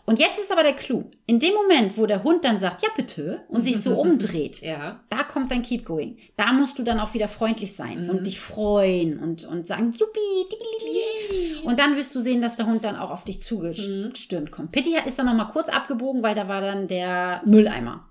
[0.07, 1.05] Und jetzt ist aber der Clou.
[1.27, 5.01] In dem Moment, wo der Hund dann sagt, ja bitte, und sich so umdreht, Ja.
[5.09, 6.19] da kommt dein Keep Going.
[6.37, 8.11] Da musst du dann auch wieder freundlich sein Mhm.
[8.11, 11.65] und dich freuen und, und sagen, Juppie, diggeli.
[11.65, 14.73] Und dann wirst du sehen, dass der Hund dann auch auf dich zugestürmt kommt.
[14.73, 18.07] Pitti ist dann nochmal kurz abgebogen, weil da war dann der Mülleimer.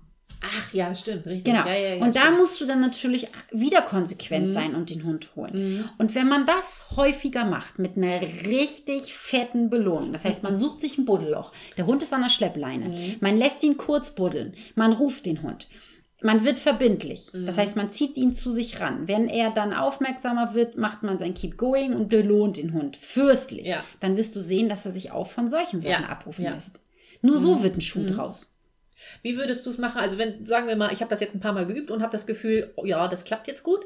[0.46, 1.44] Ach ja, stimmt, richtig.
[1.44, 1.66] Genau.
[1.66, 2.38] Ja, ja, ja, und da stimmt.
[2.38, 4.52] musst du dann natürlich wieder konsequent Mhm.
[4.52, 5.52] sein und den Hund holen.
[5.78, 5.84] Mhm.
[5.98, 10.80] Und wenn man das häufiger macht mit einer richtig fetten Belohnung, das heißt, man sucht
[10.80, 13.16] sich ein Buddelloch, der Hund ist an der Schleppleine, Mhm.
[13.20, 15.68] man lässt ihn kurz buddeln, man ruft den Hund.
[16.22, 17.28] Man wird verbindlich.
[17.34, 17.44] Mhm.
[17.44, 19.08] Das heißt, man zieht ihn zu sich ran.
[19.08, 23.68] Wenn er dann aufmerksamer wird, macht man sein Keep Going und belohnt den Hund fürstlich.
[24.00, 26.44] Dann wirst du sehen, dass er sich auch von solchen Sachen abrufen.
[26.46, 26.52] Mhm.
[26.52, 26.80] lässt.
[27.20, 28.53] Nur so wird ein Schuh draus.
[29.22, 29.98] Wie würdest du es machen?
[29.98, 32.12] Also wenn, sagen wir mal, ich habe das jetzt ein paar Mal geübt und habe
[32.12, 33.80] das Gefühl, oh, ja, das klappt jetzt gut.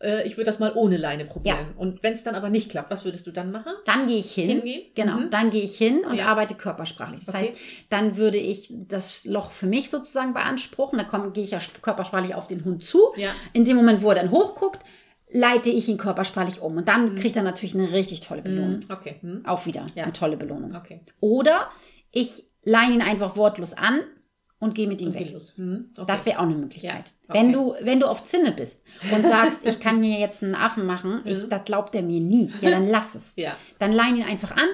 [0.00, 1.74] Äh, ich würde das mal ohne Leine probieren.
[1.76, 3.72] Und wenn es dann aber nicht klappt, was würdest du dann machen?
[3.84, 4.48] Dann gehe ich hin.
[4.48, 4.82] Hingehen?
[4.94, 5.30] Genau, Mhm.
[5.30, 6.26] dann gehe ich hin und Ja.
[6.26, 7.24] arbeite körpersprachlich.
[7.24, 7.38] Das Okay.
[7.48, 7.52] heißt,
[7.90, 10.98] dann würde ich das Loch für mich sozusagen beanspruchen.
[10.98, 13.00] Da komm- gehe ich ja körpersprachlich auf den Hund zu.
[13.16, 13.30] Ja.
[13.52, 14.80] In dem Moment, wo er dann hochguckt,
[15.28, 16.76] leite ich ihn körpersprachlich um.
[16.76, 18.80] Und dann kriegt er natürlich eine richtig tolle Belohnung.
[18.90, 19.16] Okay.
[19.20, 19.44] Hm.
[19.46, 20.04] Auch wieder Ja.
[20.04, 20.74] eine tolle Belohnung.
[20.76, 21.00] Okay.
[21.20, 21.70] Oder
[22.12, 24.00] ich leine ihn einfach wortlos an
[24.58, 25.28] und gehe mit ihm Und weg.
[25.34, 25.38] geh.
[25.62, 25.90] Hm.
[25.96, 26.04] Okay.
[26.06, 26.92] Das wäre auch eine Möglichkeit.
[26.92, 27.38] Ja, okay.
[27.40, 28.82] Wenn du, wenn du auf Zinne bist
[29.14, 32.50] und sagst, ich kann hier jetzt einen Affen machen, ich, das glaubt er mir nie.
[32.60, 33.34] Ja, dann lass es.
[33.36, 33.56] ja.
[33.78, 34.68] Dann leih ihn einfach an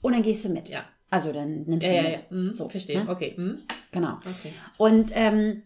[0.00, 0.68] und dann gehst du mit.
[0.68, 0.84] Ja.
[1.10, 2.16] Also dann nimmst Ja, du ja, ja.
[2.18, 2.30] mit.
[2.30, 2.50] Hm.
[2.52, 3.04] So, Verstehe.
[3.04, 3.10] ne?
[3.10, 3.34] Okay.
[3.36, 3.58] Hm.
[3.92, 4.14] Genau.
[4.18, 4.52] Okay.
[4.78, 5.62] Und ähm,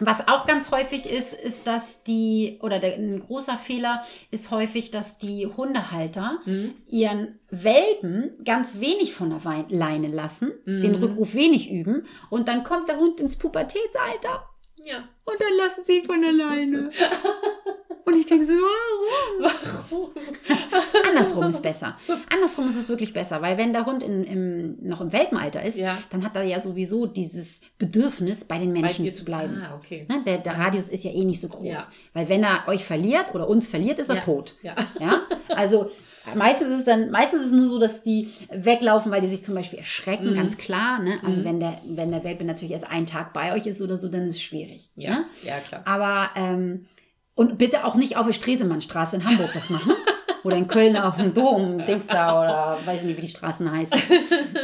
[0.00, 4.90] was auch ganz häufig ist, ist, dass die, oder der, ein großer Fehler ist häufig,
[4.90, 6.72] dass die Hundehalter Hm.
[6.88, 11.02] ihren Welpen ganz wenig von der Leine lassen, den Mhm.
[11.02, 14.44] Rückruf wenig üben und dann kommt der Hund ins Pubertätsalter
[14.84, 15.08] Ja.
[15.24, 16.90] und dann lassen sie ihn von der Leine.
[18.06, 18.52] und ich denke so?
[18.52, 19.52] Warum?
[21.42, 21.96] Andersrum ist besser.
[22.32, 25.76] Andersrum ist es wirklich besser, weil wenn der Hund in, im, noch im Welpenalter ist,
[25.78, 25.98] Ja.
[26.10, 29.62] dann hat er ja sowieso dieses Bedürfnis, bei den Menschen Bei zu bleiben.
[29.62, 30.06] Ah, okay.
[30.08, 30.22] Ne?
[30.26, 31.66] Der, der Radius ist ja eh nicht so groß.
[31.66, 31.86] Ja.
[32.12, 34.20] Weil wenn er euch verliert oder uns verliert, ist er Ja.
[34.22, 34.54] tot.
[34.62, 34.74] Ja.
[35.00, 35.22] Ja?
[35.48, 35.90] Also
[36.34, 39.42] meistens ist es dann, meistens ist es nur so, dass die weglaufen, weil die sich
[39.42, 40.34] zum Beispiel erschrecken, Mhm.
[40.34, 41.02] ganz klar.
[41.02, 41.14] Ne?
[41.24, 44.08] Also wenn der, wenn der Welpe natürlich erst einen Tag bei euch ist oder so,
[44.08, 44.90] dann ist es schwierig.
[44.96, 45.10] Ja.
[45.10, 45.24] Ne?
[45.44, 45.82] Ja, klar.
[45.86, 46.86] Aber ähm,
[47.34, 49.92] und bitte auch nicht auf der Stresemannstraße in Hamburg das machen.
[50.42, 53.98] Oder in Köln auf dem Dom, Dings da, oder weiß nicht, wie die Straßen heißen.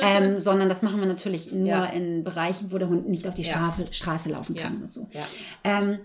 [0.03, 1.85] ähm, sondern das machen wir natürlich nur Ja.
[1.87, 3.73] in Bereichen, wo der Hund nicht auf die Ja.
[3.91, 5.09] Straße laufen kann oder so.
[5.65, 5.99] Ähm,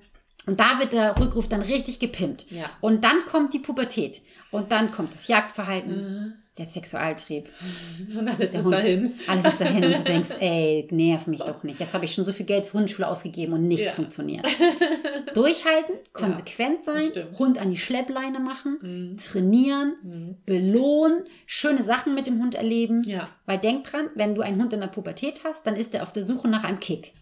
[0.47, 2.47] und da wird der Rückruf dann richtig gepimpt.
[2.81, 4.21] Und dann kommt die Pubertät.
[4.49, 6.33] Und dann kommt das Jagdverhalten, Mhm.
[6.57, 7.47] Der Sexualtrieb.
[8.17, 8.75] Und alles Der ist Hund.
[8.75, 9.13] dahin.
[9.27, 11.79] Alles ist dahin und du denkst, ey, nerv mich doch nicht.
[11.79, 13.91] Jetzt habe ich schon so viel Geld für Hundeschule ausgegeben und nichts Ja.
[13.91, 14.45] funktioniert.
[15.33, 17.39] Durchhalten, konsequent sein, stimmt.
[17.39, 19.17] Hund an die Schleppleine machen, Mhm.
[19.17, 20.35] trainieren, Mhm.
[20.45, 23.03] belohnen, schöne Sachen mit dem Hund erleben.
[23.05, 23.29] Ja.
[23.45, 26.11] Weil denk dran, wenn du einen Hund in der Pubertät hast, dann ist er auf
[26.13, 27.13] der Suche nach einem Kick.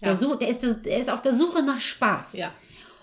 [0.00, 0.16] Der, Ja.
[0.16, 2.34] Su der, ist, der ist auf der Suche nach Spaß.
[2.36, 2.52] Ja.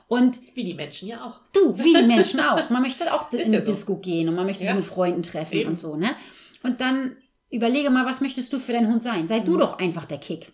[0.08, 1.40] Und Wie die Menschen ja auch.
[1.54, 2.70] Du, wie die Menschen auch.
[2.70, 3.72] Man möchte auch in ja die so.
[3.74, 4.70] Disco gehen und man möchte Ja.
[4.72, 5.70] sich mit Freunden treffen Eben.
[5.72, 6.12] und so, ne?
[6.64, 7.16] Und dann
[7.50, 9.28] überlege mal, was möchtest du für deinen Hund sein?
[9.28, 9.46] Sei Mhm.
[9.46, 10.52] du doch einfach der Kick.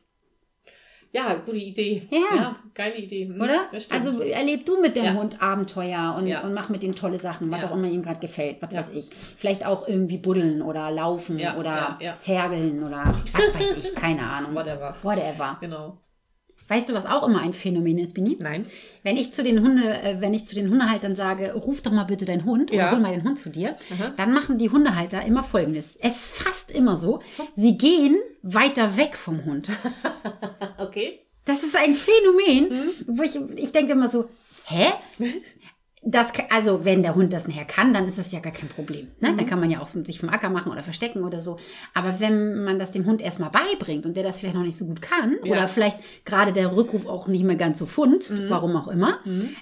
[1.14, 2.08] Ja, gute Idee.
[2.10, 2.56] Ja.
[2.74, 3.26] geile Idee.
[3.26, 3.66] Mhm, Oder?
[3.90, 5.14] Also erleb du mit dem Ja.
[5.16, 6.40] Hund Abenteuer und, Ja.
[6.42, 7.68] und mach mit ihm tolle Sachen, was Ja.
[7.70, 8.80] auch immer ihm gerade gefällt, was Ja.
[8.80, 9.10] weiß ich.
[9.36, 12.18] Vielleicht auch irgendwie buddeln oder laufen Ja, oder ja, ja.
[12.18, 14.56] zergeln oder was weiß ich, keine Ahnung.
[14.56, 14.96] Whatever.
[15.04, 15.58] Whatever.
[15.60, 15.98] Genau.
[16.72, 18.38] Weißt du, was auch immer ein Phänomen ist, Bini?
[18.40, 18.66] Nein.
[19.04, 22.06] Wenn ich zu den Hunde, äh, wenn ich zu den Hundehaltern sage, ruf doch mal
[22.06, 22.88] bitte deinen Hund Ja.
[22.88, 24.14] oder hol mal den Hund zu dir, Aha.
[24.16, 25.98] dann machen die Hundehalter immer folgendes.
[25.98, 27.20] Es ist fast immer so,
[27.58, 29.70] sie gehen weiter weg vom Hund.
[30.78, 31.20] Okay.
[31.46, 32.90] Das ist ein Phänomen, Hm?
[33.08, 34.30] wo ich, ich denke immer so,
[34.66, 34.86] hä?
[36.04, 39.10] Das, also wenn der Hund das nachher kann, dann ist das ja gar kein Problem.
[39.20, 39.32] Ne?
[39.32, 39.38] Mhm.
[39.38, 41.58] Dann kann man ja auch sich vom Acker machen oder verstecken oder so.
[41.94, 44.86] Aber wenn man das dem Hund erstmal beibringt und der das vielleicht noch nicht so
[44.86, 45.52] gut kann Ja.
[45.52, 48.50] oder vielleicht gerade der Rückruf auch nicht mehr ganz so funzt, Mhm.
[48.50, 49.20] warum auch immer,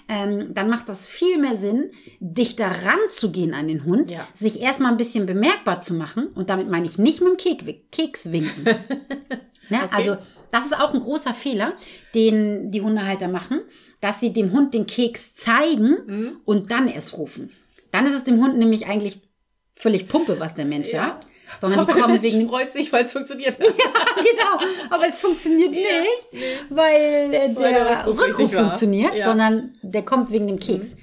[0.08, 4.26] ähm, dann macht das viel mehr Sinn, dichter ranzugehen an den Hund, Ja.
[4.32, 7.90] sich erstmal ein bisschen bemerkbar zu machen und damit meine ich nicht mit dem Kek
[7.92, 8.64] Keks winken.
[9.70, 9.78] Ne?
[9.84, 9.88] Okay.
[9.96, 10.16] Also
[10.52, 11.74] das ist auch ein großer Fehler,
[12.14, 13.60] den die Hundehalter machen,
[14.00, 16.40] dass sie dem Hund den Keks zeigen Mhm.
[16.44, 17.50] und dann erst rufen.
[17.92, 19.20] Dann ist es dem Hund nämlich eigentlich
[19.76, 21.08] völlig Pumpe, was der Mensch Ja.
[21.08, 21.26] sagt.
[21.60, 23.58] Sondern die Aber der kommen wegen freut sich, weil es funktioniert.
[23.58, 29.24] genau, aber es funktioniert nicht, weil äh, der, der Rückruf funktioniert, Ja.
[29.26, 30.96] sondern der kommt wegen dem Keks.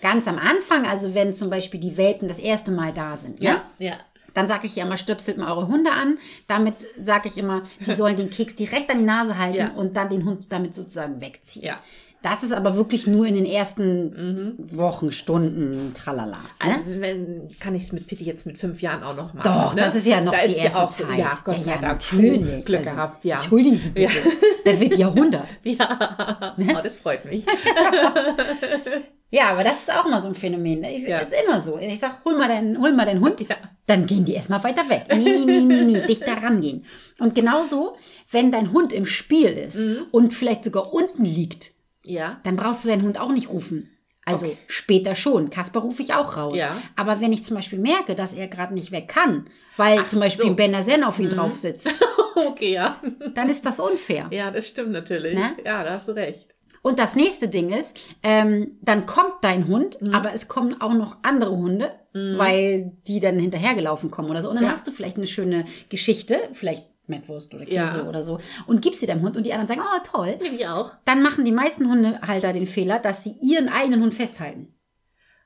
[0.00, 3.46] Ganz am Anfang, also wenn zum Beispiel die Welpen das erste Mal da sind, ne?
[3.50, 3.92] Ja, ja.
[4.34, 6.18] Dann sage ich ja immer, stöpselt mal eure Hunde an.
[6.46, 9.70] Damit sage ich immer, die sollen den Keks direkt an die Nase halten Ja.
[9.72, 11.64] und dann den Hund damit sozusagen wegziehen.
[11.64, 11.76] Ja.
[12.22, 16.36] Das ist aber wirklich nur in den ersten Wochen, Stunden, tralala.
[16.36, 16.42] Ne?
[16.58, 19.44] Also, wenn, kann ich es mit Pitti jetzt mit fünf Jahren auch noch machen.
[19.50, 19.80] Doch, ne?
[19.80, 21.06] das ist ja noch da die erste ja auch, Zeit.
[21.16, 21.92] Ja, Gott ja, sei ja, Dank.
[21.94, 22.64] natürlich.
[22.66, 23.36] Glück Also, gehabt, ja.
[23.36, 24.18] Entschuldigen Sie bitte.
[24.66, 25.56] Der wird Jahrhundert.
[25.64, 26.74] Ja, Ne?
[26.76, 27.46] oh, das freut mich.
[29.32, 30.82] Ja, aber das ist auch mal so ein Phänomen.
[30.84, 31.20] Ich, Ja.
[31.20, 31.78] Das ist immer so.
[31.78, 33.40] Ich sag, hol mal deinen, hol mal deinen Hund.
[33.40, 33.56] Ja.
[33.86, 35.06] Dann gehen die erstmal weiter weg.
[35.12, 36.84] Nee, nee, nee, nee, nee, dichter rangehen.
[37.18, 37.96] Und genauso,
[38.30, 40.06] wenn dein Hund im Spiel ist Mhm.
[40.10, 41.70] und vielleicht sogar unten liegt,
[42.04, 42.40] Ja.
[42.42, 43.90] dann brauchst du deinen Hund auch nicht rufen.
[44.26, 44.58] Also Okay.
[44.66, 45.48] später schon.
[45.50, 46.58] Kasper rufe ich auch raus.
[46.58, 46.76] Ja.
[46.96, 50.20] Aber wenn ich zum Beispiel merke, dass er gerade nicht weg kann, weil Ach zum
[50.20, 50.50] Beispiel so.
[50.52, 50.56] Mhm.
[50.56, 51.88] Benazen auf ihn drauf sitzt,
[52.34, 53.00] Okay, ja.
[53.34, 54.26] dann ist das unfair.
[54.30, 55.34] Ja, das stimmt natürlich.
[55.34, 55.52] Ne?
[55.64, 56.48] Ja, da hast du recht.
[56.82, 60.14] Und das nächste Ding ist, ähm, dann kommt dein Hund, Mhm.
[60.14, 64.48] aber es kommen auch noch andere Hunde, weil die dann hinterhergelaufen kommen oder so.
[64.48, 64.72] Und dann Ja.
[64.72, 68.08] hast du vielleicht eine schöne Geschichte, vielleicht Mettwurst oder Käse Ja.
[68.08, 70.36] oder so, und gibst sie deinem Hund und die anderen sagen, oh toll.
[70.40, 70.92] Nehme ich auch.
[71.04, 74.74] Dann machen die meisten Hundehalter den Fehler, dass sie ihren eigenen Hund festhalten.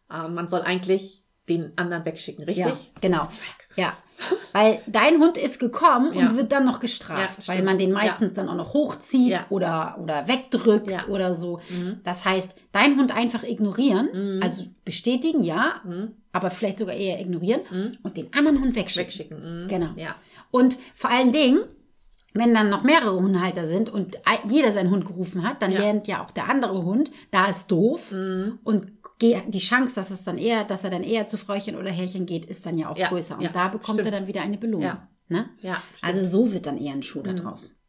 [0.08, 2.64] Und man soll eigentlich den anderen wegschicken, richtig?
[2.66, 3.28] Ja, genau.
[3.76, 3.94] Ja,
[4.52, 6.20] weil dein Hund ist gekommen Ja.
[6.28, 7.48] und wird dann noch Ja, gestraft, stimmt.
[7.58, 9.46] weil man den meistens dann auch noch hochzieht Ja.
[9.50, 11.06] oder, oder wegdrückt Ja.
[11.08, 11.60] oder so.
[11.70, 12.00] Mhm.
[12.04, 16.12] Das heißt, dein Hund einfach ignorieren, also bestätigen, ja, Mhm.
[16.32, 17.92] aber vielleicht sogar eher ignorieren Mhm.
[18.02, 19.06] und den anderen Hund wegschicken.
[19.38, 19.64] Wegschicken.
[19.64, 19.68] Mhm.
[19.68, 19.90] Genau.
[19.96, 20.14] Ja.
[20.50, 21.60] Und vor allen Dingen,
[22.36, 25.80] wenn dann noch mehrere Hundehalter sind und jeder seinen Hund gerufen hat, dann Ja.
[25.80, 28.58] lernt ja auch der andere Hund, da ist doof Mhm.
[28.64, 28.88] und
[29.32, 32.26] ge- die Chance, dass es dann eher, dass er dann eher zu Frauchen oder Herrchen
[32.26, 33.36] geht, ist dann ja auch Ja, größer.
[33.36, 34.16] Und ja, da bekommt er stimmt.
[34.16, 34.82] dann wieder eine Belohnung.
[34.88, 35.08] Ja.
[35.28, 35.48] Ne?
[35.62, 35.82] Ja.
[36.02, 37.36] Also so wird dann eher ein Schuh Mhm.
[37.36, 37.80] daraus.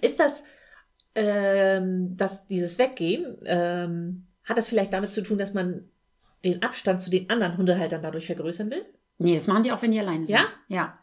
[0.00, 0.42] Ist das,
[1.14, 5.84] ähm, dass dieses Weggehen, ähm, hat das vielleicht damit zu tun, dass man
[6.44, 8.84] den Abstand zu den anderen Hundehaltern dadurch vergrößern will?
[9.18, 10.34] Nee, das machen die auch, wenn die alleine sind.
[10.34, 10.44] Ja?
[10.68, 10.98] Ja.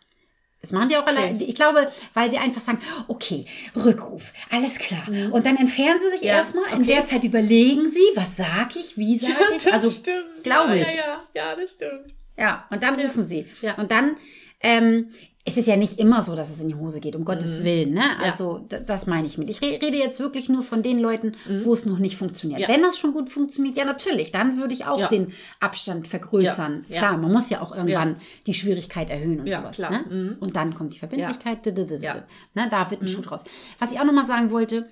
[0.62, 1.42] Das machen die auch alleine.
[1.44, 3.46] Ich glaube, weil sie einfach sagen, okay,
[3.76, 5.08] Rückruf, alles klar.
[5.32, 6.28] Und dann entfernen sie sich Mhm.
[6.28, 6.66] Ja, erstmal.
[6.72, 6.86] In okay.
[6.96, 9.72] der Zeit überlegen sie, was sag ich, wie sage ich.
[9.72, 10.44] Also stimmt.
[10.44, 10.96] glaube ja, ich.
[10.96, 12.14] Ja, ja, ja, das stimmt.
[12.38, 13.06] Ja, und dann Ja.
[13.06, 13.46] rufen sie.
[13.62, 13.76] Ja.
[13.76, 14.18] Und dann,
[14.62, 15.10] ähm,
[15.52, 17.94] es ist ja nicht immer so, dass es in die Hose geht, um Gottes Willen.
[17.94, 18.00] Ne?
[18.02, 18.22] Mhm.
[18.22, 18.26] Ja.
[18.32, 19.50] Also d- das meine ich mit.
[19.50, 21.34] Ich re rede jetzt wirklich nur von den Leuten,
[21.64, 22.60] wo es noch nicht funktioniert.
[22.60, 22.64] Mhm.
[22.64, 22.70] Ja.
[22.74, 25.08] Wenn das schon gut funktioniert, ja natürlich, dann würde ich auch Ja.
[25.08, 26.86] den Abstand vergrößern.
[26.88, 26.96] Ja.
[26.96, 27.00] Ja.
[27.02, 29.80] Klar, man muss ja auch irgendwann die Schwierigkeit erhöhen und Ja, sowas.
[29.80, 30.06] Ne?
[30.10, 30.38] Mhm.
[30.40, 31.66] Und dann kommt die Verbindlichkeit.
[31.66, 32.16] d- d- d- Ja.
[32.16, 32.22] Mhm.
[32.56, 32.68] Ne?
[32.70, 33.44] Da wird ein Schuh draus.
[33.80, 34.88] Was ich auch noch mal sagen wollte,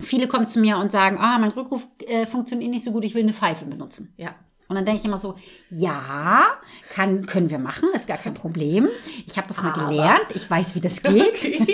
[0.00, 3.14] viele kommen zu mir und sagen, ah, mein Rückruf äh, funktioniert nicht so gut, ich
[3.14, 4.12] will eine Pfeife benutzen.
[4.16, 4.34] Ja.
[4.68, 5.34] Und dann denke ich immer so,
[5.70, 6.44] ja,
[6.92, 8.88] kann, können wir machen, ist gar kein Problem.
[9.26, 9.88] Ich habe das mal Aber.
[9.88, 11.68] gelernt, ich weiß, wie das geht.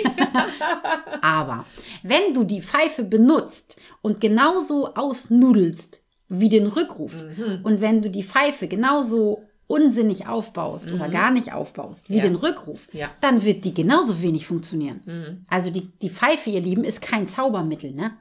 [1.21, 1.65] Aber
[2.03, 7.59] wenn du die Pfeife benutzt und genauso ausnudelst wie den Rückruf Mhm.
[7.63, 12.17] und wenn du die Pfeife genauso unsinnig aufbaust oder gar nicht aufbaust wie Mhm.
[12.19, 12.23] Ja.
[12.25, 13.09] den Rückruf, Ja.
[13.21, 15.01] dann wird die genauso wenig funktionieren.
[15.05, 15.45] Mhm.
[15.49, 18.11] Also die, die Pfeife, ihr Lieben, ist kein Zaubermittel, ne?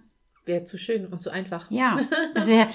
[0.47, 1.71] Wäre zu schön und zu einfach.
[1.71, 1.99] Ja,
[2.35, 2.69] das wäre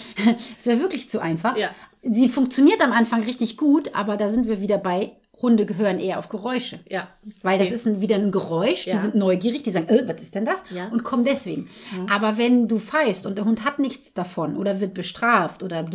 [0.63, 1.55] wär wirklich zu einfach.
[1.57, 1.69] Ja.
[2.01, 6.19] Sie funktioniert am Anfang richtig gut, aber da sind wir wieder bei, Hunde gehören eher
[6.19, 6.79] auf Geräusche.
[6.89, 7.07] Ja.
[7.43, 7.75] Weil das Okay.
[7.75, 9.01] ist ein, wieder ein Geräusch, die Ja.
[9.01, 10.61] sind neugierig, die sagen, äh, was ist denn das?
[10.69, 10.89] Ja.
[10.89, 11.69] Und kommen deswegen.
[12.09, 15.85] Aber wenn du pfeifst und der Hund hat nichts davon oder wird bestraft oder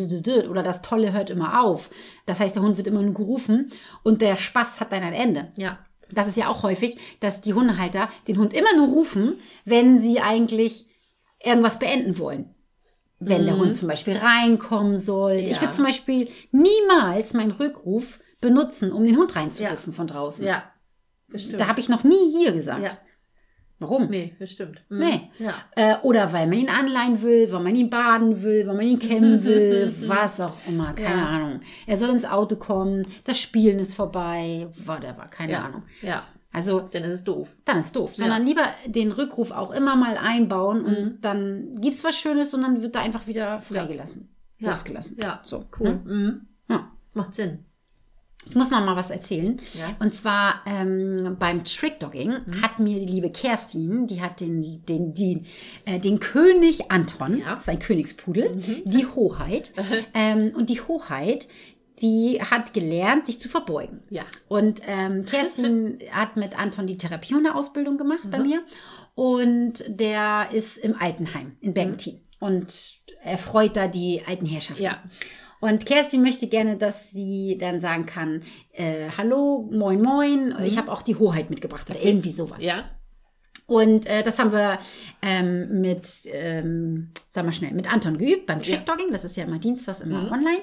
[0.49, 1.91] oder das Tolle hört immer auf,
[2.25, 3.71] das heißt, der Hund wird immer nur gerufen
[4.03, 5.49] und der Spaß hat dann ein Ende.
[5.57, 5.79] Ja.
[6.11, 9.35] Das ist ja auch häufig, dass die Hundehalter den Hund immer nur rufen,
[9.67, 10.87] wenn sie eigentlich
[11.45, 12.54] irgendwas beenden wollen.
[13.29, 15.33] Wenn der Hund zum Beispiel reinkommen soll.
[15.33, 15.53] Ich Mhm.
[15.53, 15.61] Ja.
[15.63, 20.47] würde zum Beispiel niemals meinen Rückruf benutzen, um den Hund reinzurufen von draußen.
[20.47, 20.65] Ja.
[21.29, 21.61] Bestimmt.
[21.61, 22.83] Da habe ich noch nie hier gesagt.
[22.83, 22.91] Ja.
[23.81, 24.07] Warum?
[24.09, 24.83] Nee, das stimmt.
[24.89, 24.99] Mhm.
[24.99, 25.31] Nee.
[25.39, 25.53] Ja.
[25.75, 29.01] Äh, oder weil man ihn anleihen will, weil man ihn baden will, weil man ihn
[29.01, 31.27] kennen will, was auch immer, keine Ja.
[31.27, 31.61] Ahnung.
[31.87, 35.65] Er soll ins Auto kommen, das Spielen ist vorbei, whatever, keine Ja.
[35.65, 35.83] Ahnung.
[36.03, 36.23] Ja.
[36.55, 37.49] Also Dann ist es doof.
[37.67, 40.87] dann ist doof, sondern lieber den Rückruf auch immer mal einbauen Mhm.
[40.87, 44.29] und dann gibt's was Schönes und dann wird da einfach wieder freigelassen,
[44.59, 44.71] Ja.
[44.71, 45.19] losgelassen.
[45.21, 45.41] Ja.
[45.43, 45.89] so Cool.
[45.89, 46.01] ne?
[46.05, 46.41] Mhm.
[46.69, 46.91] Ja.
[47.13, 47.59] Macht Sinn.
[48.47, 49.57] Ich muss noch mal was erzählen.
[49.73, 49.97] Ja.
[50.01, 52.63] Und zwar ähm, beim Trickdogging Mhm.
[52.63, 55.45] hat mir die liebe Kerstin, die hat den, den, die,
[55.87, 57.47] äh, den König Anton, Ja.
[57.47, 57.55] Mhm.
[57.55, 59.73] das ist ein Königspudel, die Hoheit.
[60.15, 61.49] ähm, und die Hoheit,
[62.03, 64.03] die hat gelernt, sich zu verbeugen.
[64.11, 64.23] Ja.
[64.49, 68.31] Und ähm, Kerstin hat mit Anton die Therapiehunde-Ausbildung gemacht Mhm.
[68.31, 68.63] bei mir.
[69.15, 72.21] Und der ist im Altenheim in Bergentin.
[72.41, 74.83] Und er freut da die alten Herrschaften.
[74.83, 75.03] Ja.
[75.61, 78.43] Und Kerstin möchte gerne, dass sie dann sagen kann,
[78.73, 82.59] äh, hallo, moin, moin, ich habe auch die Hoheit mitgebracht oder irgendwie sowas.
[82.61, 82.67] Mhm.
[82.67, 82.85] Ja.
[83.67, 84.79] Und äh, das haben wir
[85.23, 88.65] ähm, mit, ähm, sag mal schnell, mit Anton geübt beim Ja.
[88.77, 89.11] Trickdogging.
[89.11, 90.33] Das ist ja immer dienstags immer Mhm.
[90.33, 90.59] online.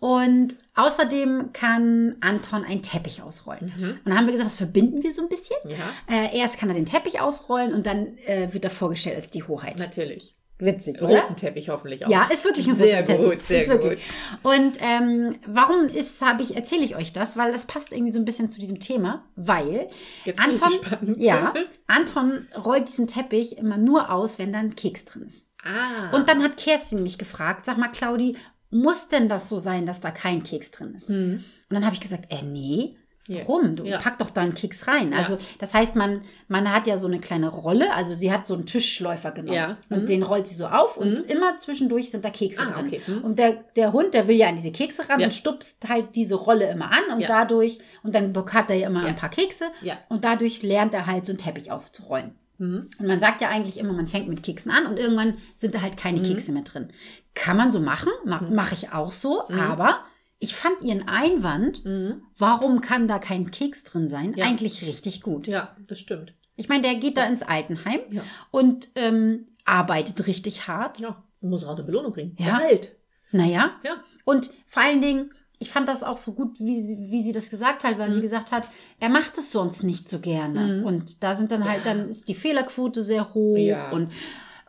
[0.00, 3.72] Und außerdem kann Anton einen Teppich ausrollen.
[3.76, 3.90] Mhm.
[3.90, 5.56] Und dann haben wir gesagt, das verbinden wir so ein bisschen.
[5.64, 5.76] Ja.
[6.08, 9.42] Äh, erst kann er den Teppich ausrollen und dann äh, wird er vorgestellt als die
[9.42, 9.78] Hoheit.
[9.78, 10.34] Natürlich.
[10.60, 11.22] Witzig, oder?
[11.22, 12.10] Roten Teppich hoffentlich auch.
[12.10, 13.30] Ja, ist wirklich ein Sehr roter Teppich.
[13.30, 14.02] gut, sehr wirklich.
[14.42, 17.36] Und ähm, warum ist, habe ich, erzähle ich euch das?
[17.36, 19.88] Weil das passt irgendwie so ein bisschen zu diesem Thema, weil
[20.24, 21.54] Jetzt bin ich Anton, ja,
[21.86, 25.48] Anton rollt diesen Teppich immer nur aus, wenn da ein Keks drin ist.
[25.64, 26.16] Ah.
[26.16, 28.36] Und dann hat Kerstin mich gefragt, sag mal, Claudi,
[28.70, 31.08] muss denn das so sein, dass da kein Keks drin ist?
[31.08, 31.44] Hm.
[31.70, 32.96] Und dann habe ich gesagt, äh, nee.
[33.30, 33.76] Warum?
[33.76, 33.98] Du Ja.
[33.98, 35.12] pack doch da einen Keks rein.
[35.12, 35.18] Ja.
[35.18, 37.92] Also, das heißt, man, man hat ja so eine kleine Rolle.
[37.94, 39.54] Also, sie hat so einen Tischläufer genommen.
[39.54, 39.76] Ja.
[39.90, 40.06] Und Mhm.
[40.06, 42.86] den rollt sie so auf und immer zwischendurch sind da Kekse Ah, drin.
[42.86, 43.02] okay.
[43.06, 43.24] Mhm.
[43.24, 46.36] Und der, der Hund, der will ja an diese Kekse ran und stupst halt diese
[46.36, 49.66] Rolle immer an und dadurch, und dann hat er ja immer ein paar Kekse
[50.08, 52.30] und dadurch lernt er halt so einen Teppich aufzurollen.
[52.58, 52.90] Mhm.
[52.98, 55.80] Und man sagt ja eigentlich immer, man fängt mit Keksen an und irgendwann sind da
[55.80, 55.98] halt Mhm.
[55.98, 56.88] keine Kekse mehr drin.
[57.34, 59.58] Kann man so machen, Ma mache ich auch so, Mhm.
[59.60, 60.00] aber
[60.40, 62.22] ich fand ihren Einwand, Mhm.
[62.36, 64.44] warum kann da kein Keks drin sein, Ja.
[64.46, 65.46] eigentlich richtig gut.
[65.46, 66.32] Ja, das stimmt.
[66.56, 68.22] Ich meine, der geht da ins Altenheim Ja.
[68.50, 70.98] und ähm, arbeitet richtig hart.
[70.98, 71.22] Ja.
[71.40, 72.34] Muss auch eine Belohnung kriegen.
[72.38, 72.56] Ja.
[72.58, 72.96] Gehalt.
[73.30, 74.02] Naja, Ja.
[74.24, 77.50] und vor allen Dingen, ich fand das auch so gut, wie, sie- wie sie das
[77.50, 78.68] gesagt hat, weil sie gesagt hat,
[79.00, 80.78] er macht es sonst nicht so gerne.
[80.78, 80.84] Mhm.
[80.84, 83.90] Und da sind dann halt, dann ist die Fehlerquote sehr hoch Ja.
[83.90, 84.10] und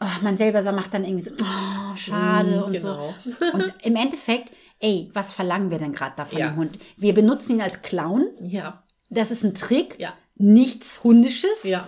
[0.01, 3.13] oh, man selber macht dann irgendwie so, oh, schade Mhm, und genau.
[3.23, 3.45] so.
[3.53, 6.49] Und im Endeffekt, ey, was verlangen wir denn gerade da von Ja.
[6.49, 6.79] dem Hund?
[6.97, 8.27] Wir benutzen ihn als Clown.
[8.41, 8.83] Ja.
[9.11, 9.99] Das ist ein Trick.
[9.99, 10.13] Ja.
[10.37, 11.63] Nichts Hundisches.
[11.63, 11.87] Ja.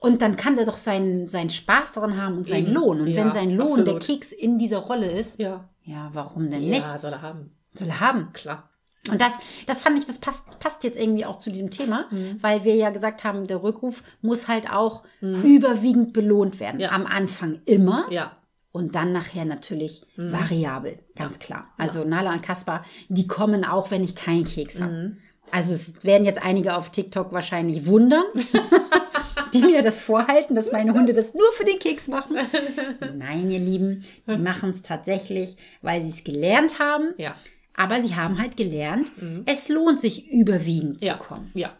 [0.00, 2.66] Und dann kann der doch seinen, seinen Spaß daran haben und seinen.
[2.74, 3.00] Lohn.
[3.02, 4.02] Und wenn sein Lohn der absolut.
[4.06, 5.68] Keks in dieser Rolle ist, Ja.
[5.84, 6.82] ja, warum denn nicht?
[6.82, 7.52] Ja, soll er haben.
[7.74, 8.32] Soll er haben.
[8.32, 8.68] Klar.
[9.10, 9.32] Und das,
[9.66, 12.38] das fand ich, das passt, passt jetzt irgendwie auch zu diesem Thema, Mhm.
[12.40, 16.78] weil wir ja gesagt haben, der Rückruf muss halt auch überwiegend belohnt werden.
[16.80, 16.90] Ja.
[16.92, 18.36] Am Anfang immer Ja.
[18.70, 20.32] und dann nachher natürlich Mhm.
[20.32, 21.66] variabel, ganz klar.
[21.78, 24.92] Also Nala und Kaspar, die kommen auch, wenn ich keinen Keks habe.
[24.92, 25.16] Mhm.
[25.50, 28.24] Also es werden jetzt einige auf TikTok wahrscheinlich wundern,
[29.54, 32.36] die mir das vorhalten, dass meine Hunde das nur für den Keks machen.
[33.16, 37.12] Nein, ihr Lieben, die machen es tatsächlich, weil sie es gelernt haben.
[37.18, 37.34] Ja.
[37.74, 39.10] Aber sie haben halt gelernt,
[39.46, 41.06] es lohnt sich überwiegend Mhm.
[41.06, 41.18] Ja.
[41.18, 41.50] zu kommen.
[41.54, 41.76] Ja.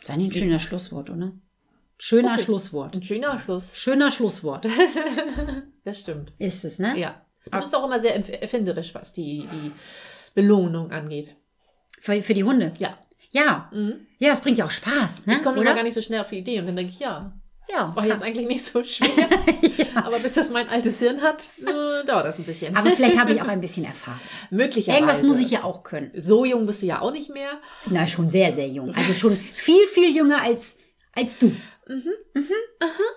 [0.00, 1.32] Das ist eigentlich ein schöner Schlusswort, oder?
[1.98, 2.42] Schöner Okay.
[2.44, 2.94] Schlusswort.
[2.96, 3.76] Ein schöner Schluss.
[3.76, 4.66] Schöner Schlusswort.
[5.84, 6.32] Das stimmt.
[6.38, 6.98] Ist es, ne?
[6.98, 7.24] Ja.
[7.50, 9.72] Du bist auch immer sehr erf- erfinderisch, was die, die
[10.34, 11.34] Belohnung angeht.
[12.00, 12.72] Für, für die Hunde.
[12.78, 12.98] Ja.
[13.30, 13.70] Ja.
[13.72, 14.06] Mhm.
[14.18, 15.36] Ja, es bringt ja auch Spaß, ne?
[15.36, 17.32] Ich komme immer gar nicht so schnell auf die Idee und dann denke ich, ja,
[17.72, 17.94] ja.
[17.94, 19.28] war jetzt eigentlich nicht so schwer.
[19.94, 21.66] Aber bis das mein altes Hirn hat, so
[22.06, 22.76] dauert das ein bisschen.
[22.76, 24.20] Aber vielleicht habe ich auch ein bisschen Erfahrung.
[24.50, 24.98] Möglicherweise.
[24.98, 26.10] Irgendwas muss ich ja auch können.
[26.14, 27.60] So jung bist du ja auch nicht mehr.
[27.86, 28.94] Na, schon sehr, sehr jung.
[28.94, 30.76] Also schon viel, viel jünger als,
[31.14, 31.54] als du.
[31.90, 32.12] Mhm.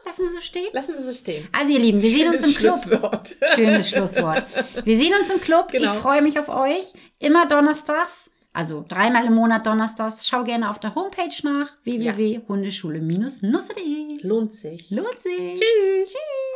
[0.05, 0.69] Lassen wir so stehen.
[0.73, 1.47] Lassen wir so stehen.
[1.51, 2.73] Also, ihr Lieben, wir sehen uns im Club.
[2.81, 3.35] Schlusswort.
[3.53, 4.45] Schönes Schlusswort.
[4.83, 5.71] Wir sehen uns im Club.
[5.71, 5.93] Genau.
[5.93, 6.93] Ich freue mich auf euch.
[7.19, 8.31] Immer donnerstags.
[8.53, 10.27] Also dreimal im Monat donnerstags.
[10.27, 11.71] Schau gerne auf der Homepage nach.
[11.83, 14.91] www.hundeschule-nusse.de Lohnt sich.
[14.91, 15.59] Lohnt sich.
[15.59, 16.11] Tschüss.
[16.11, 16.52] Tschüss.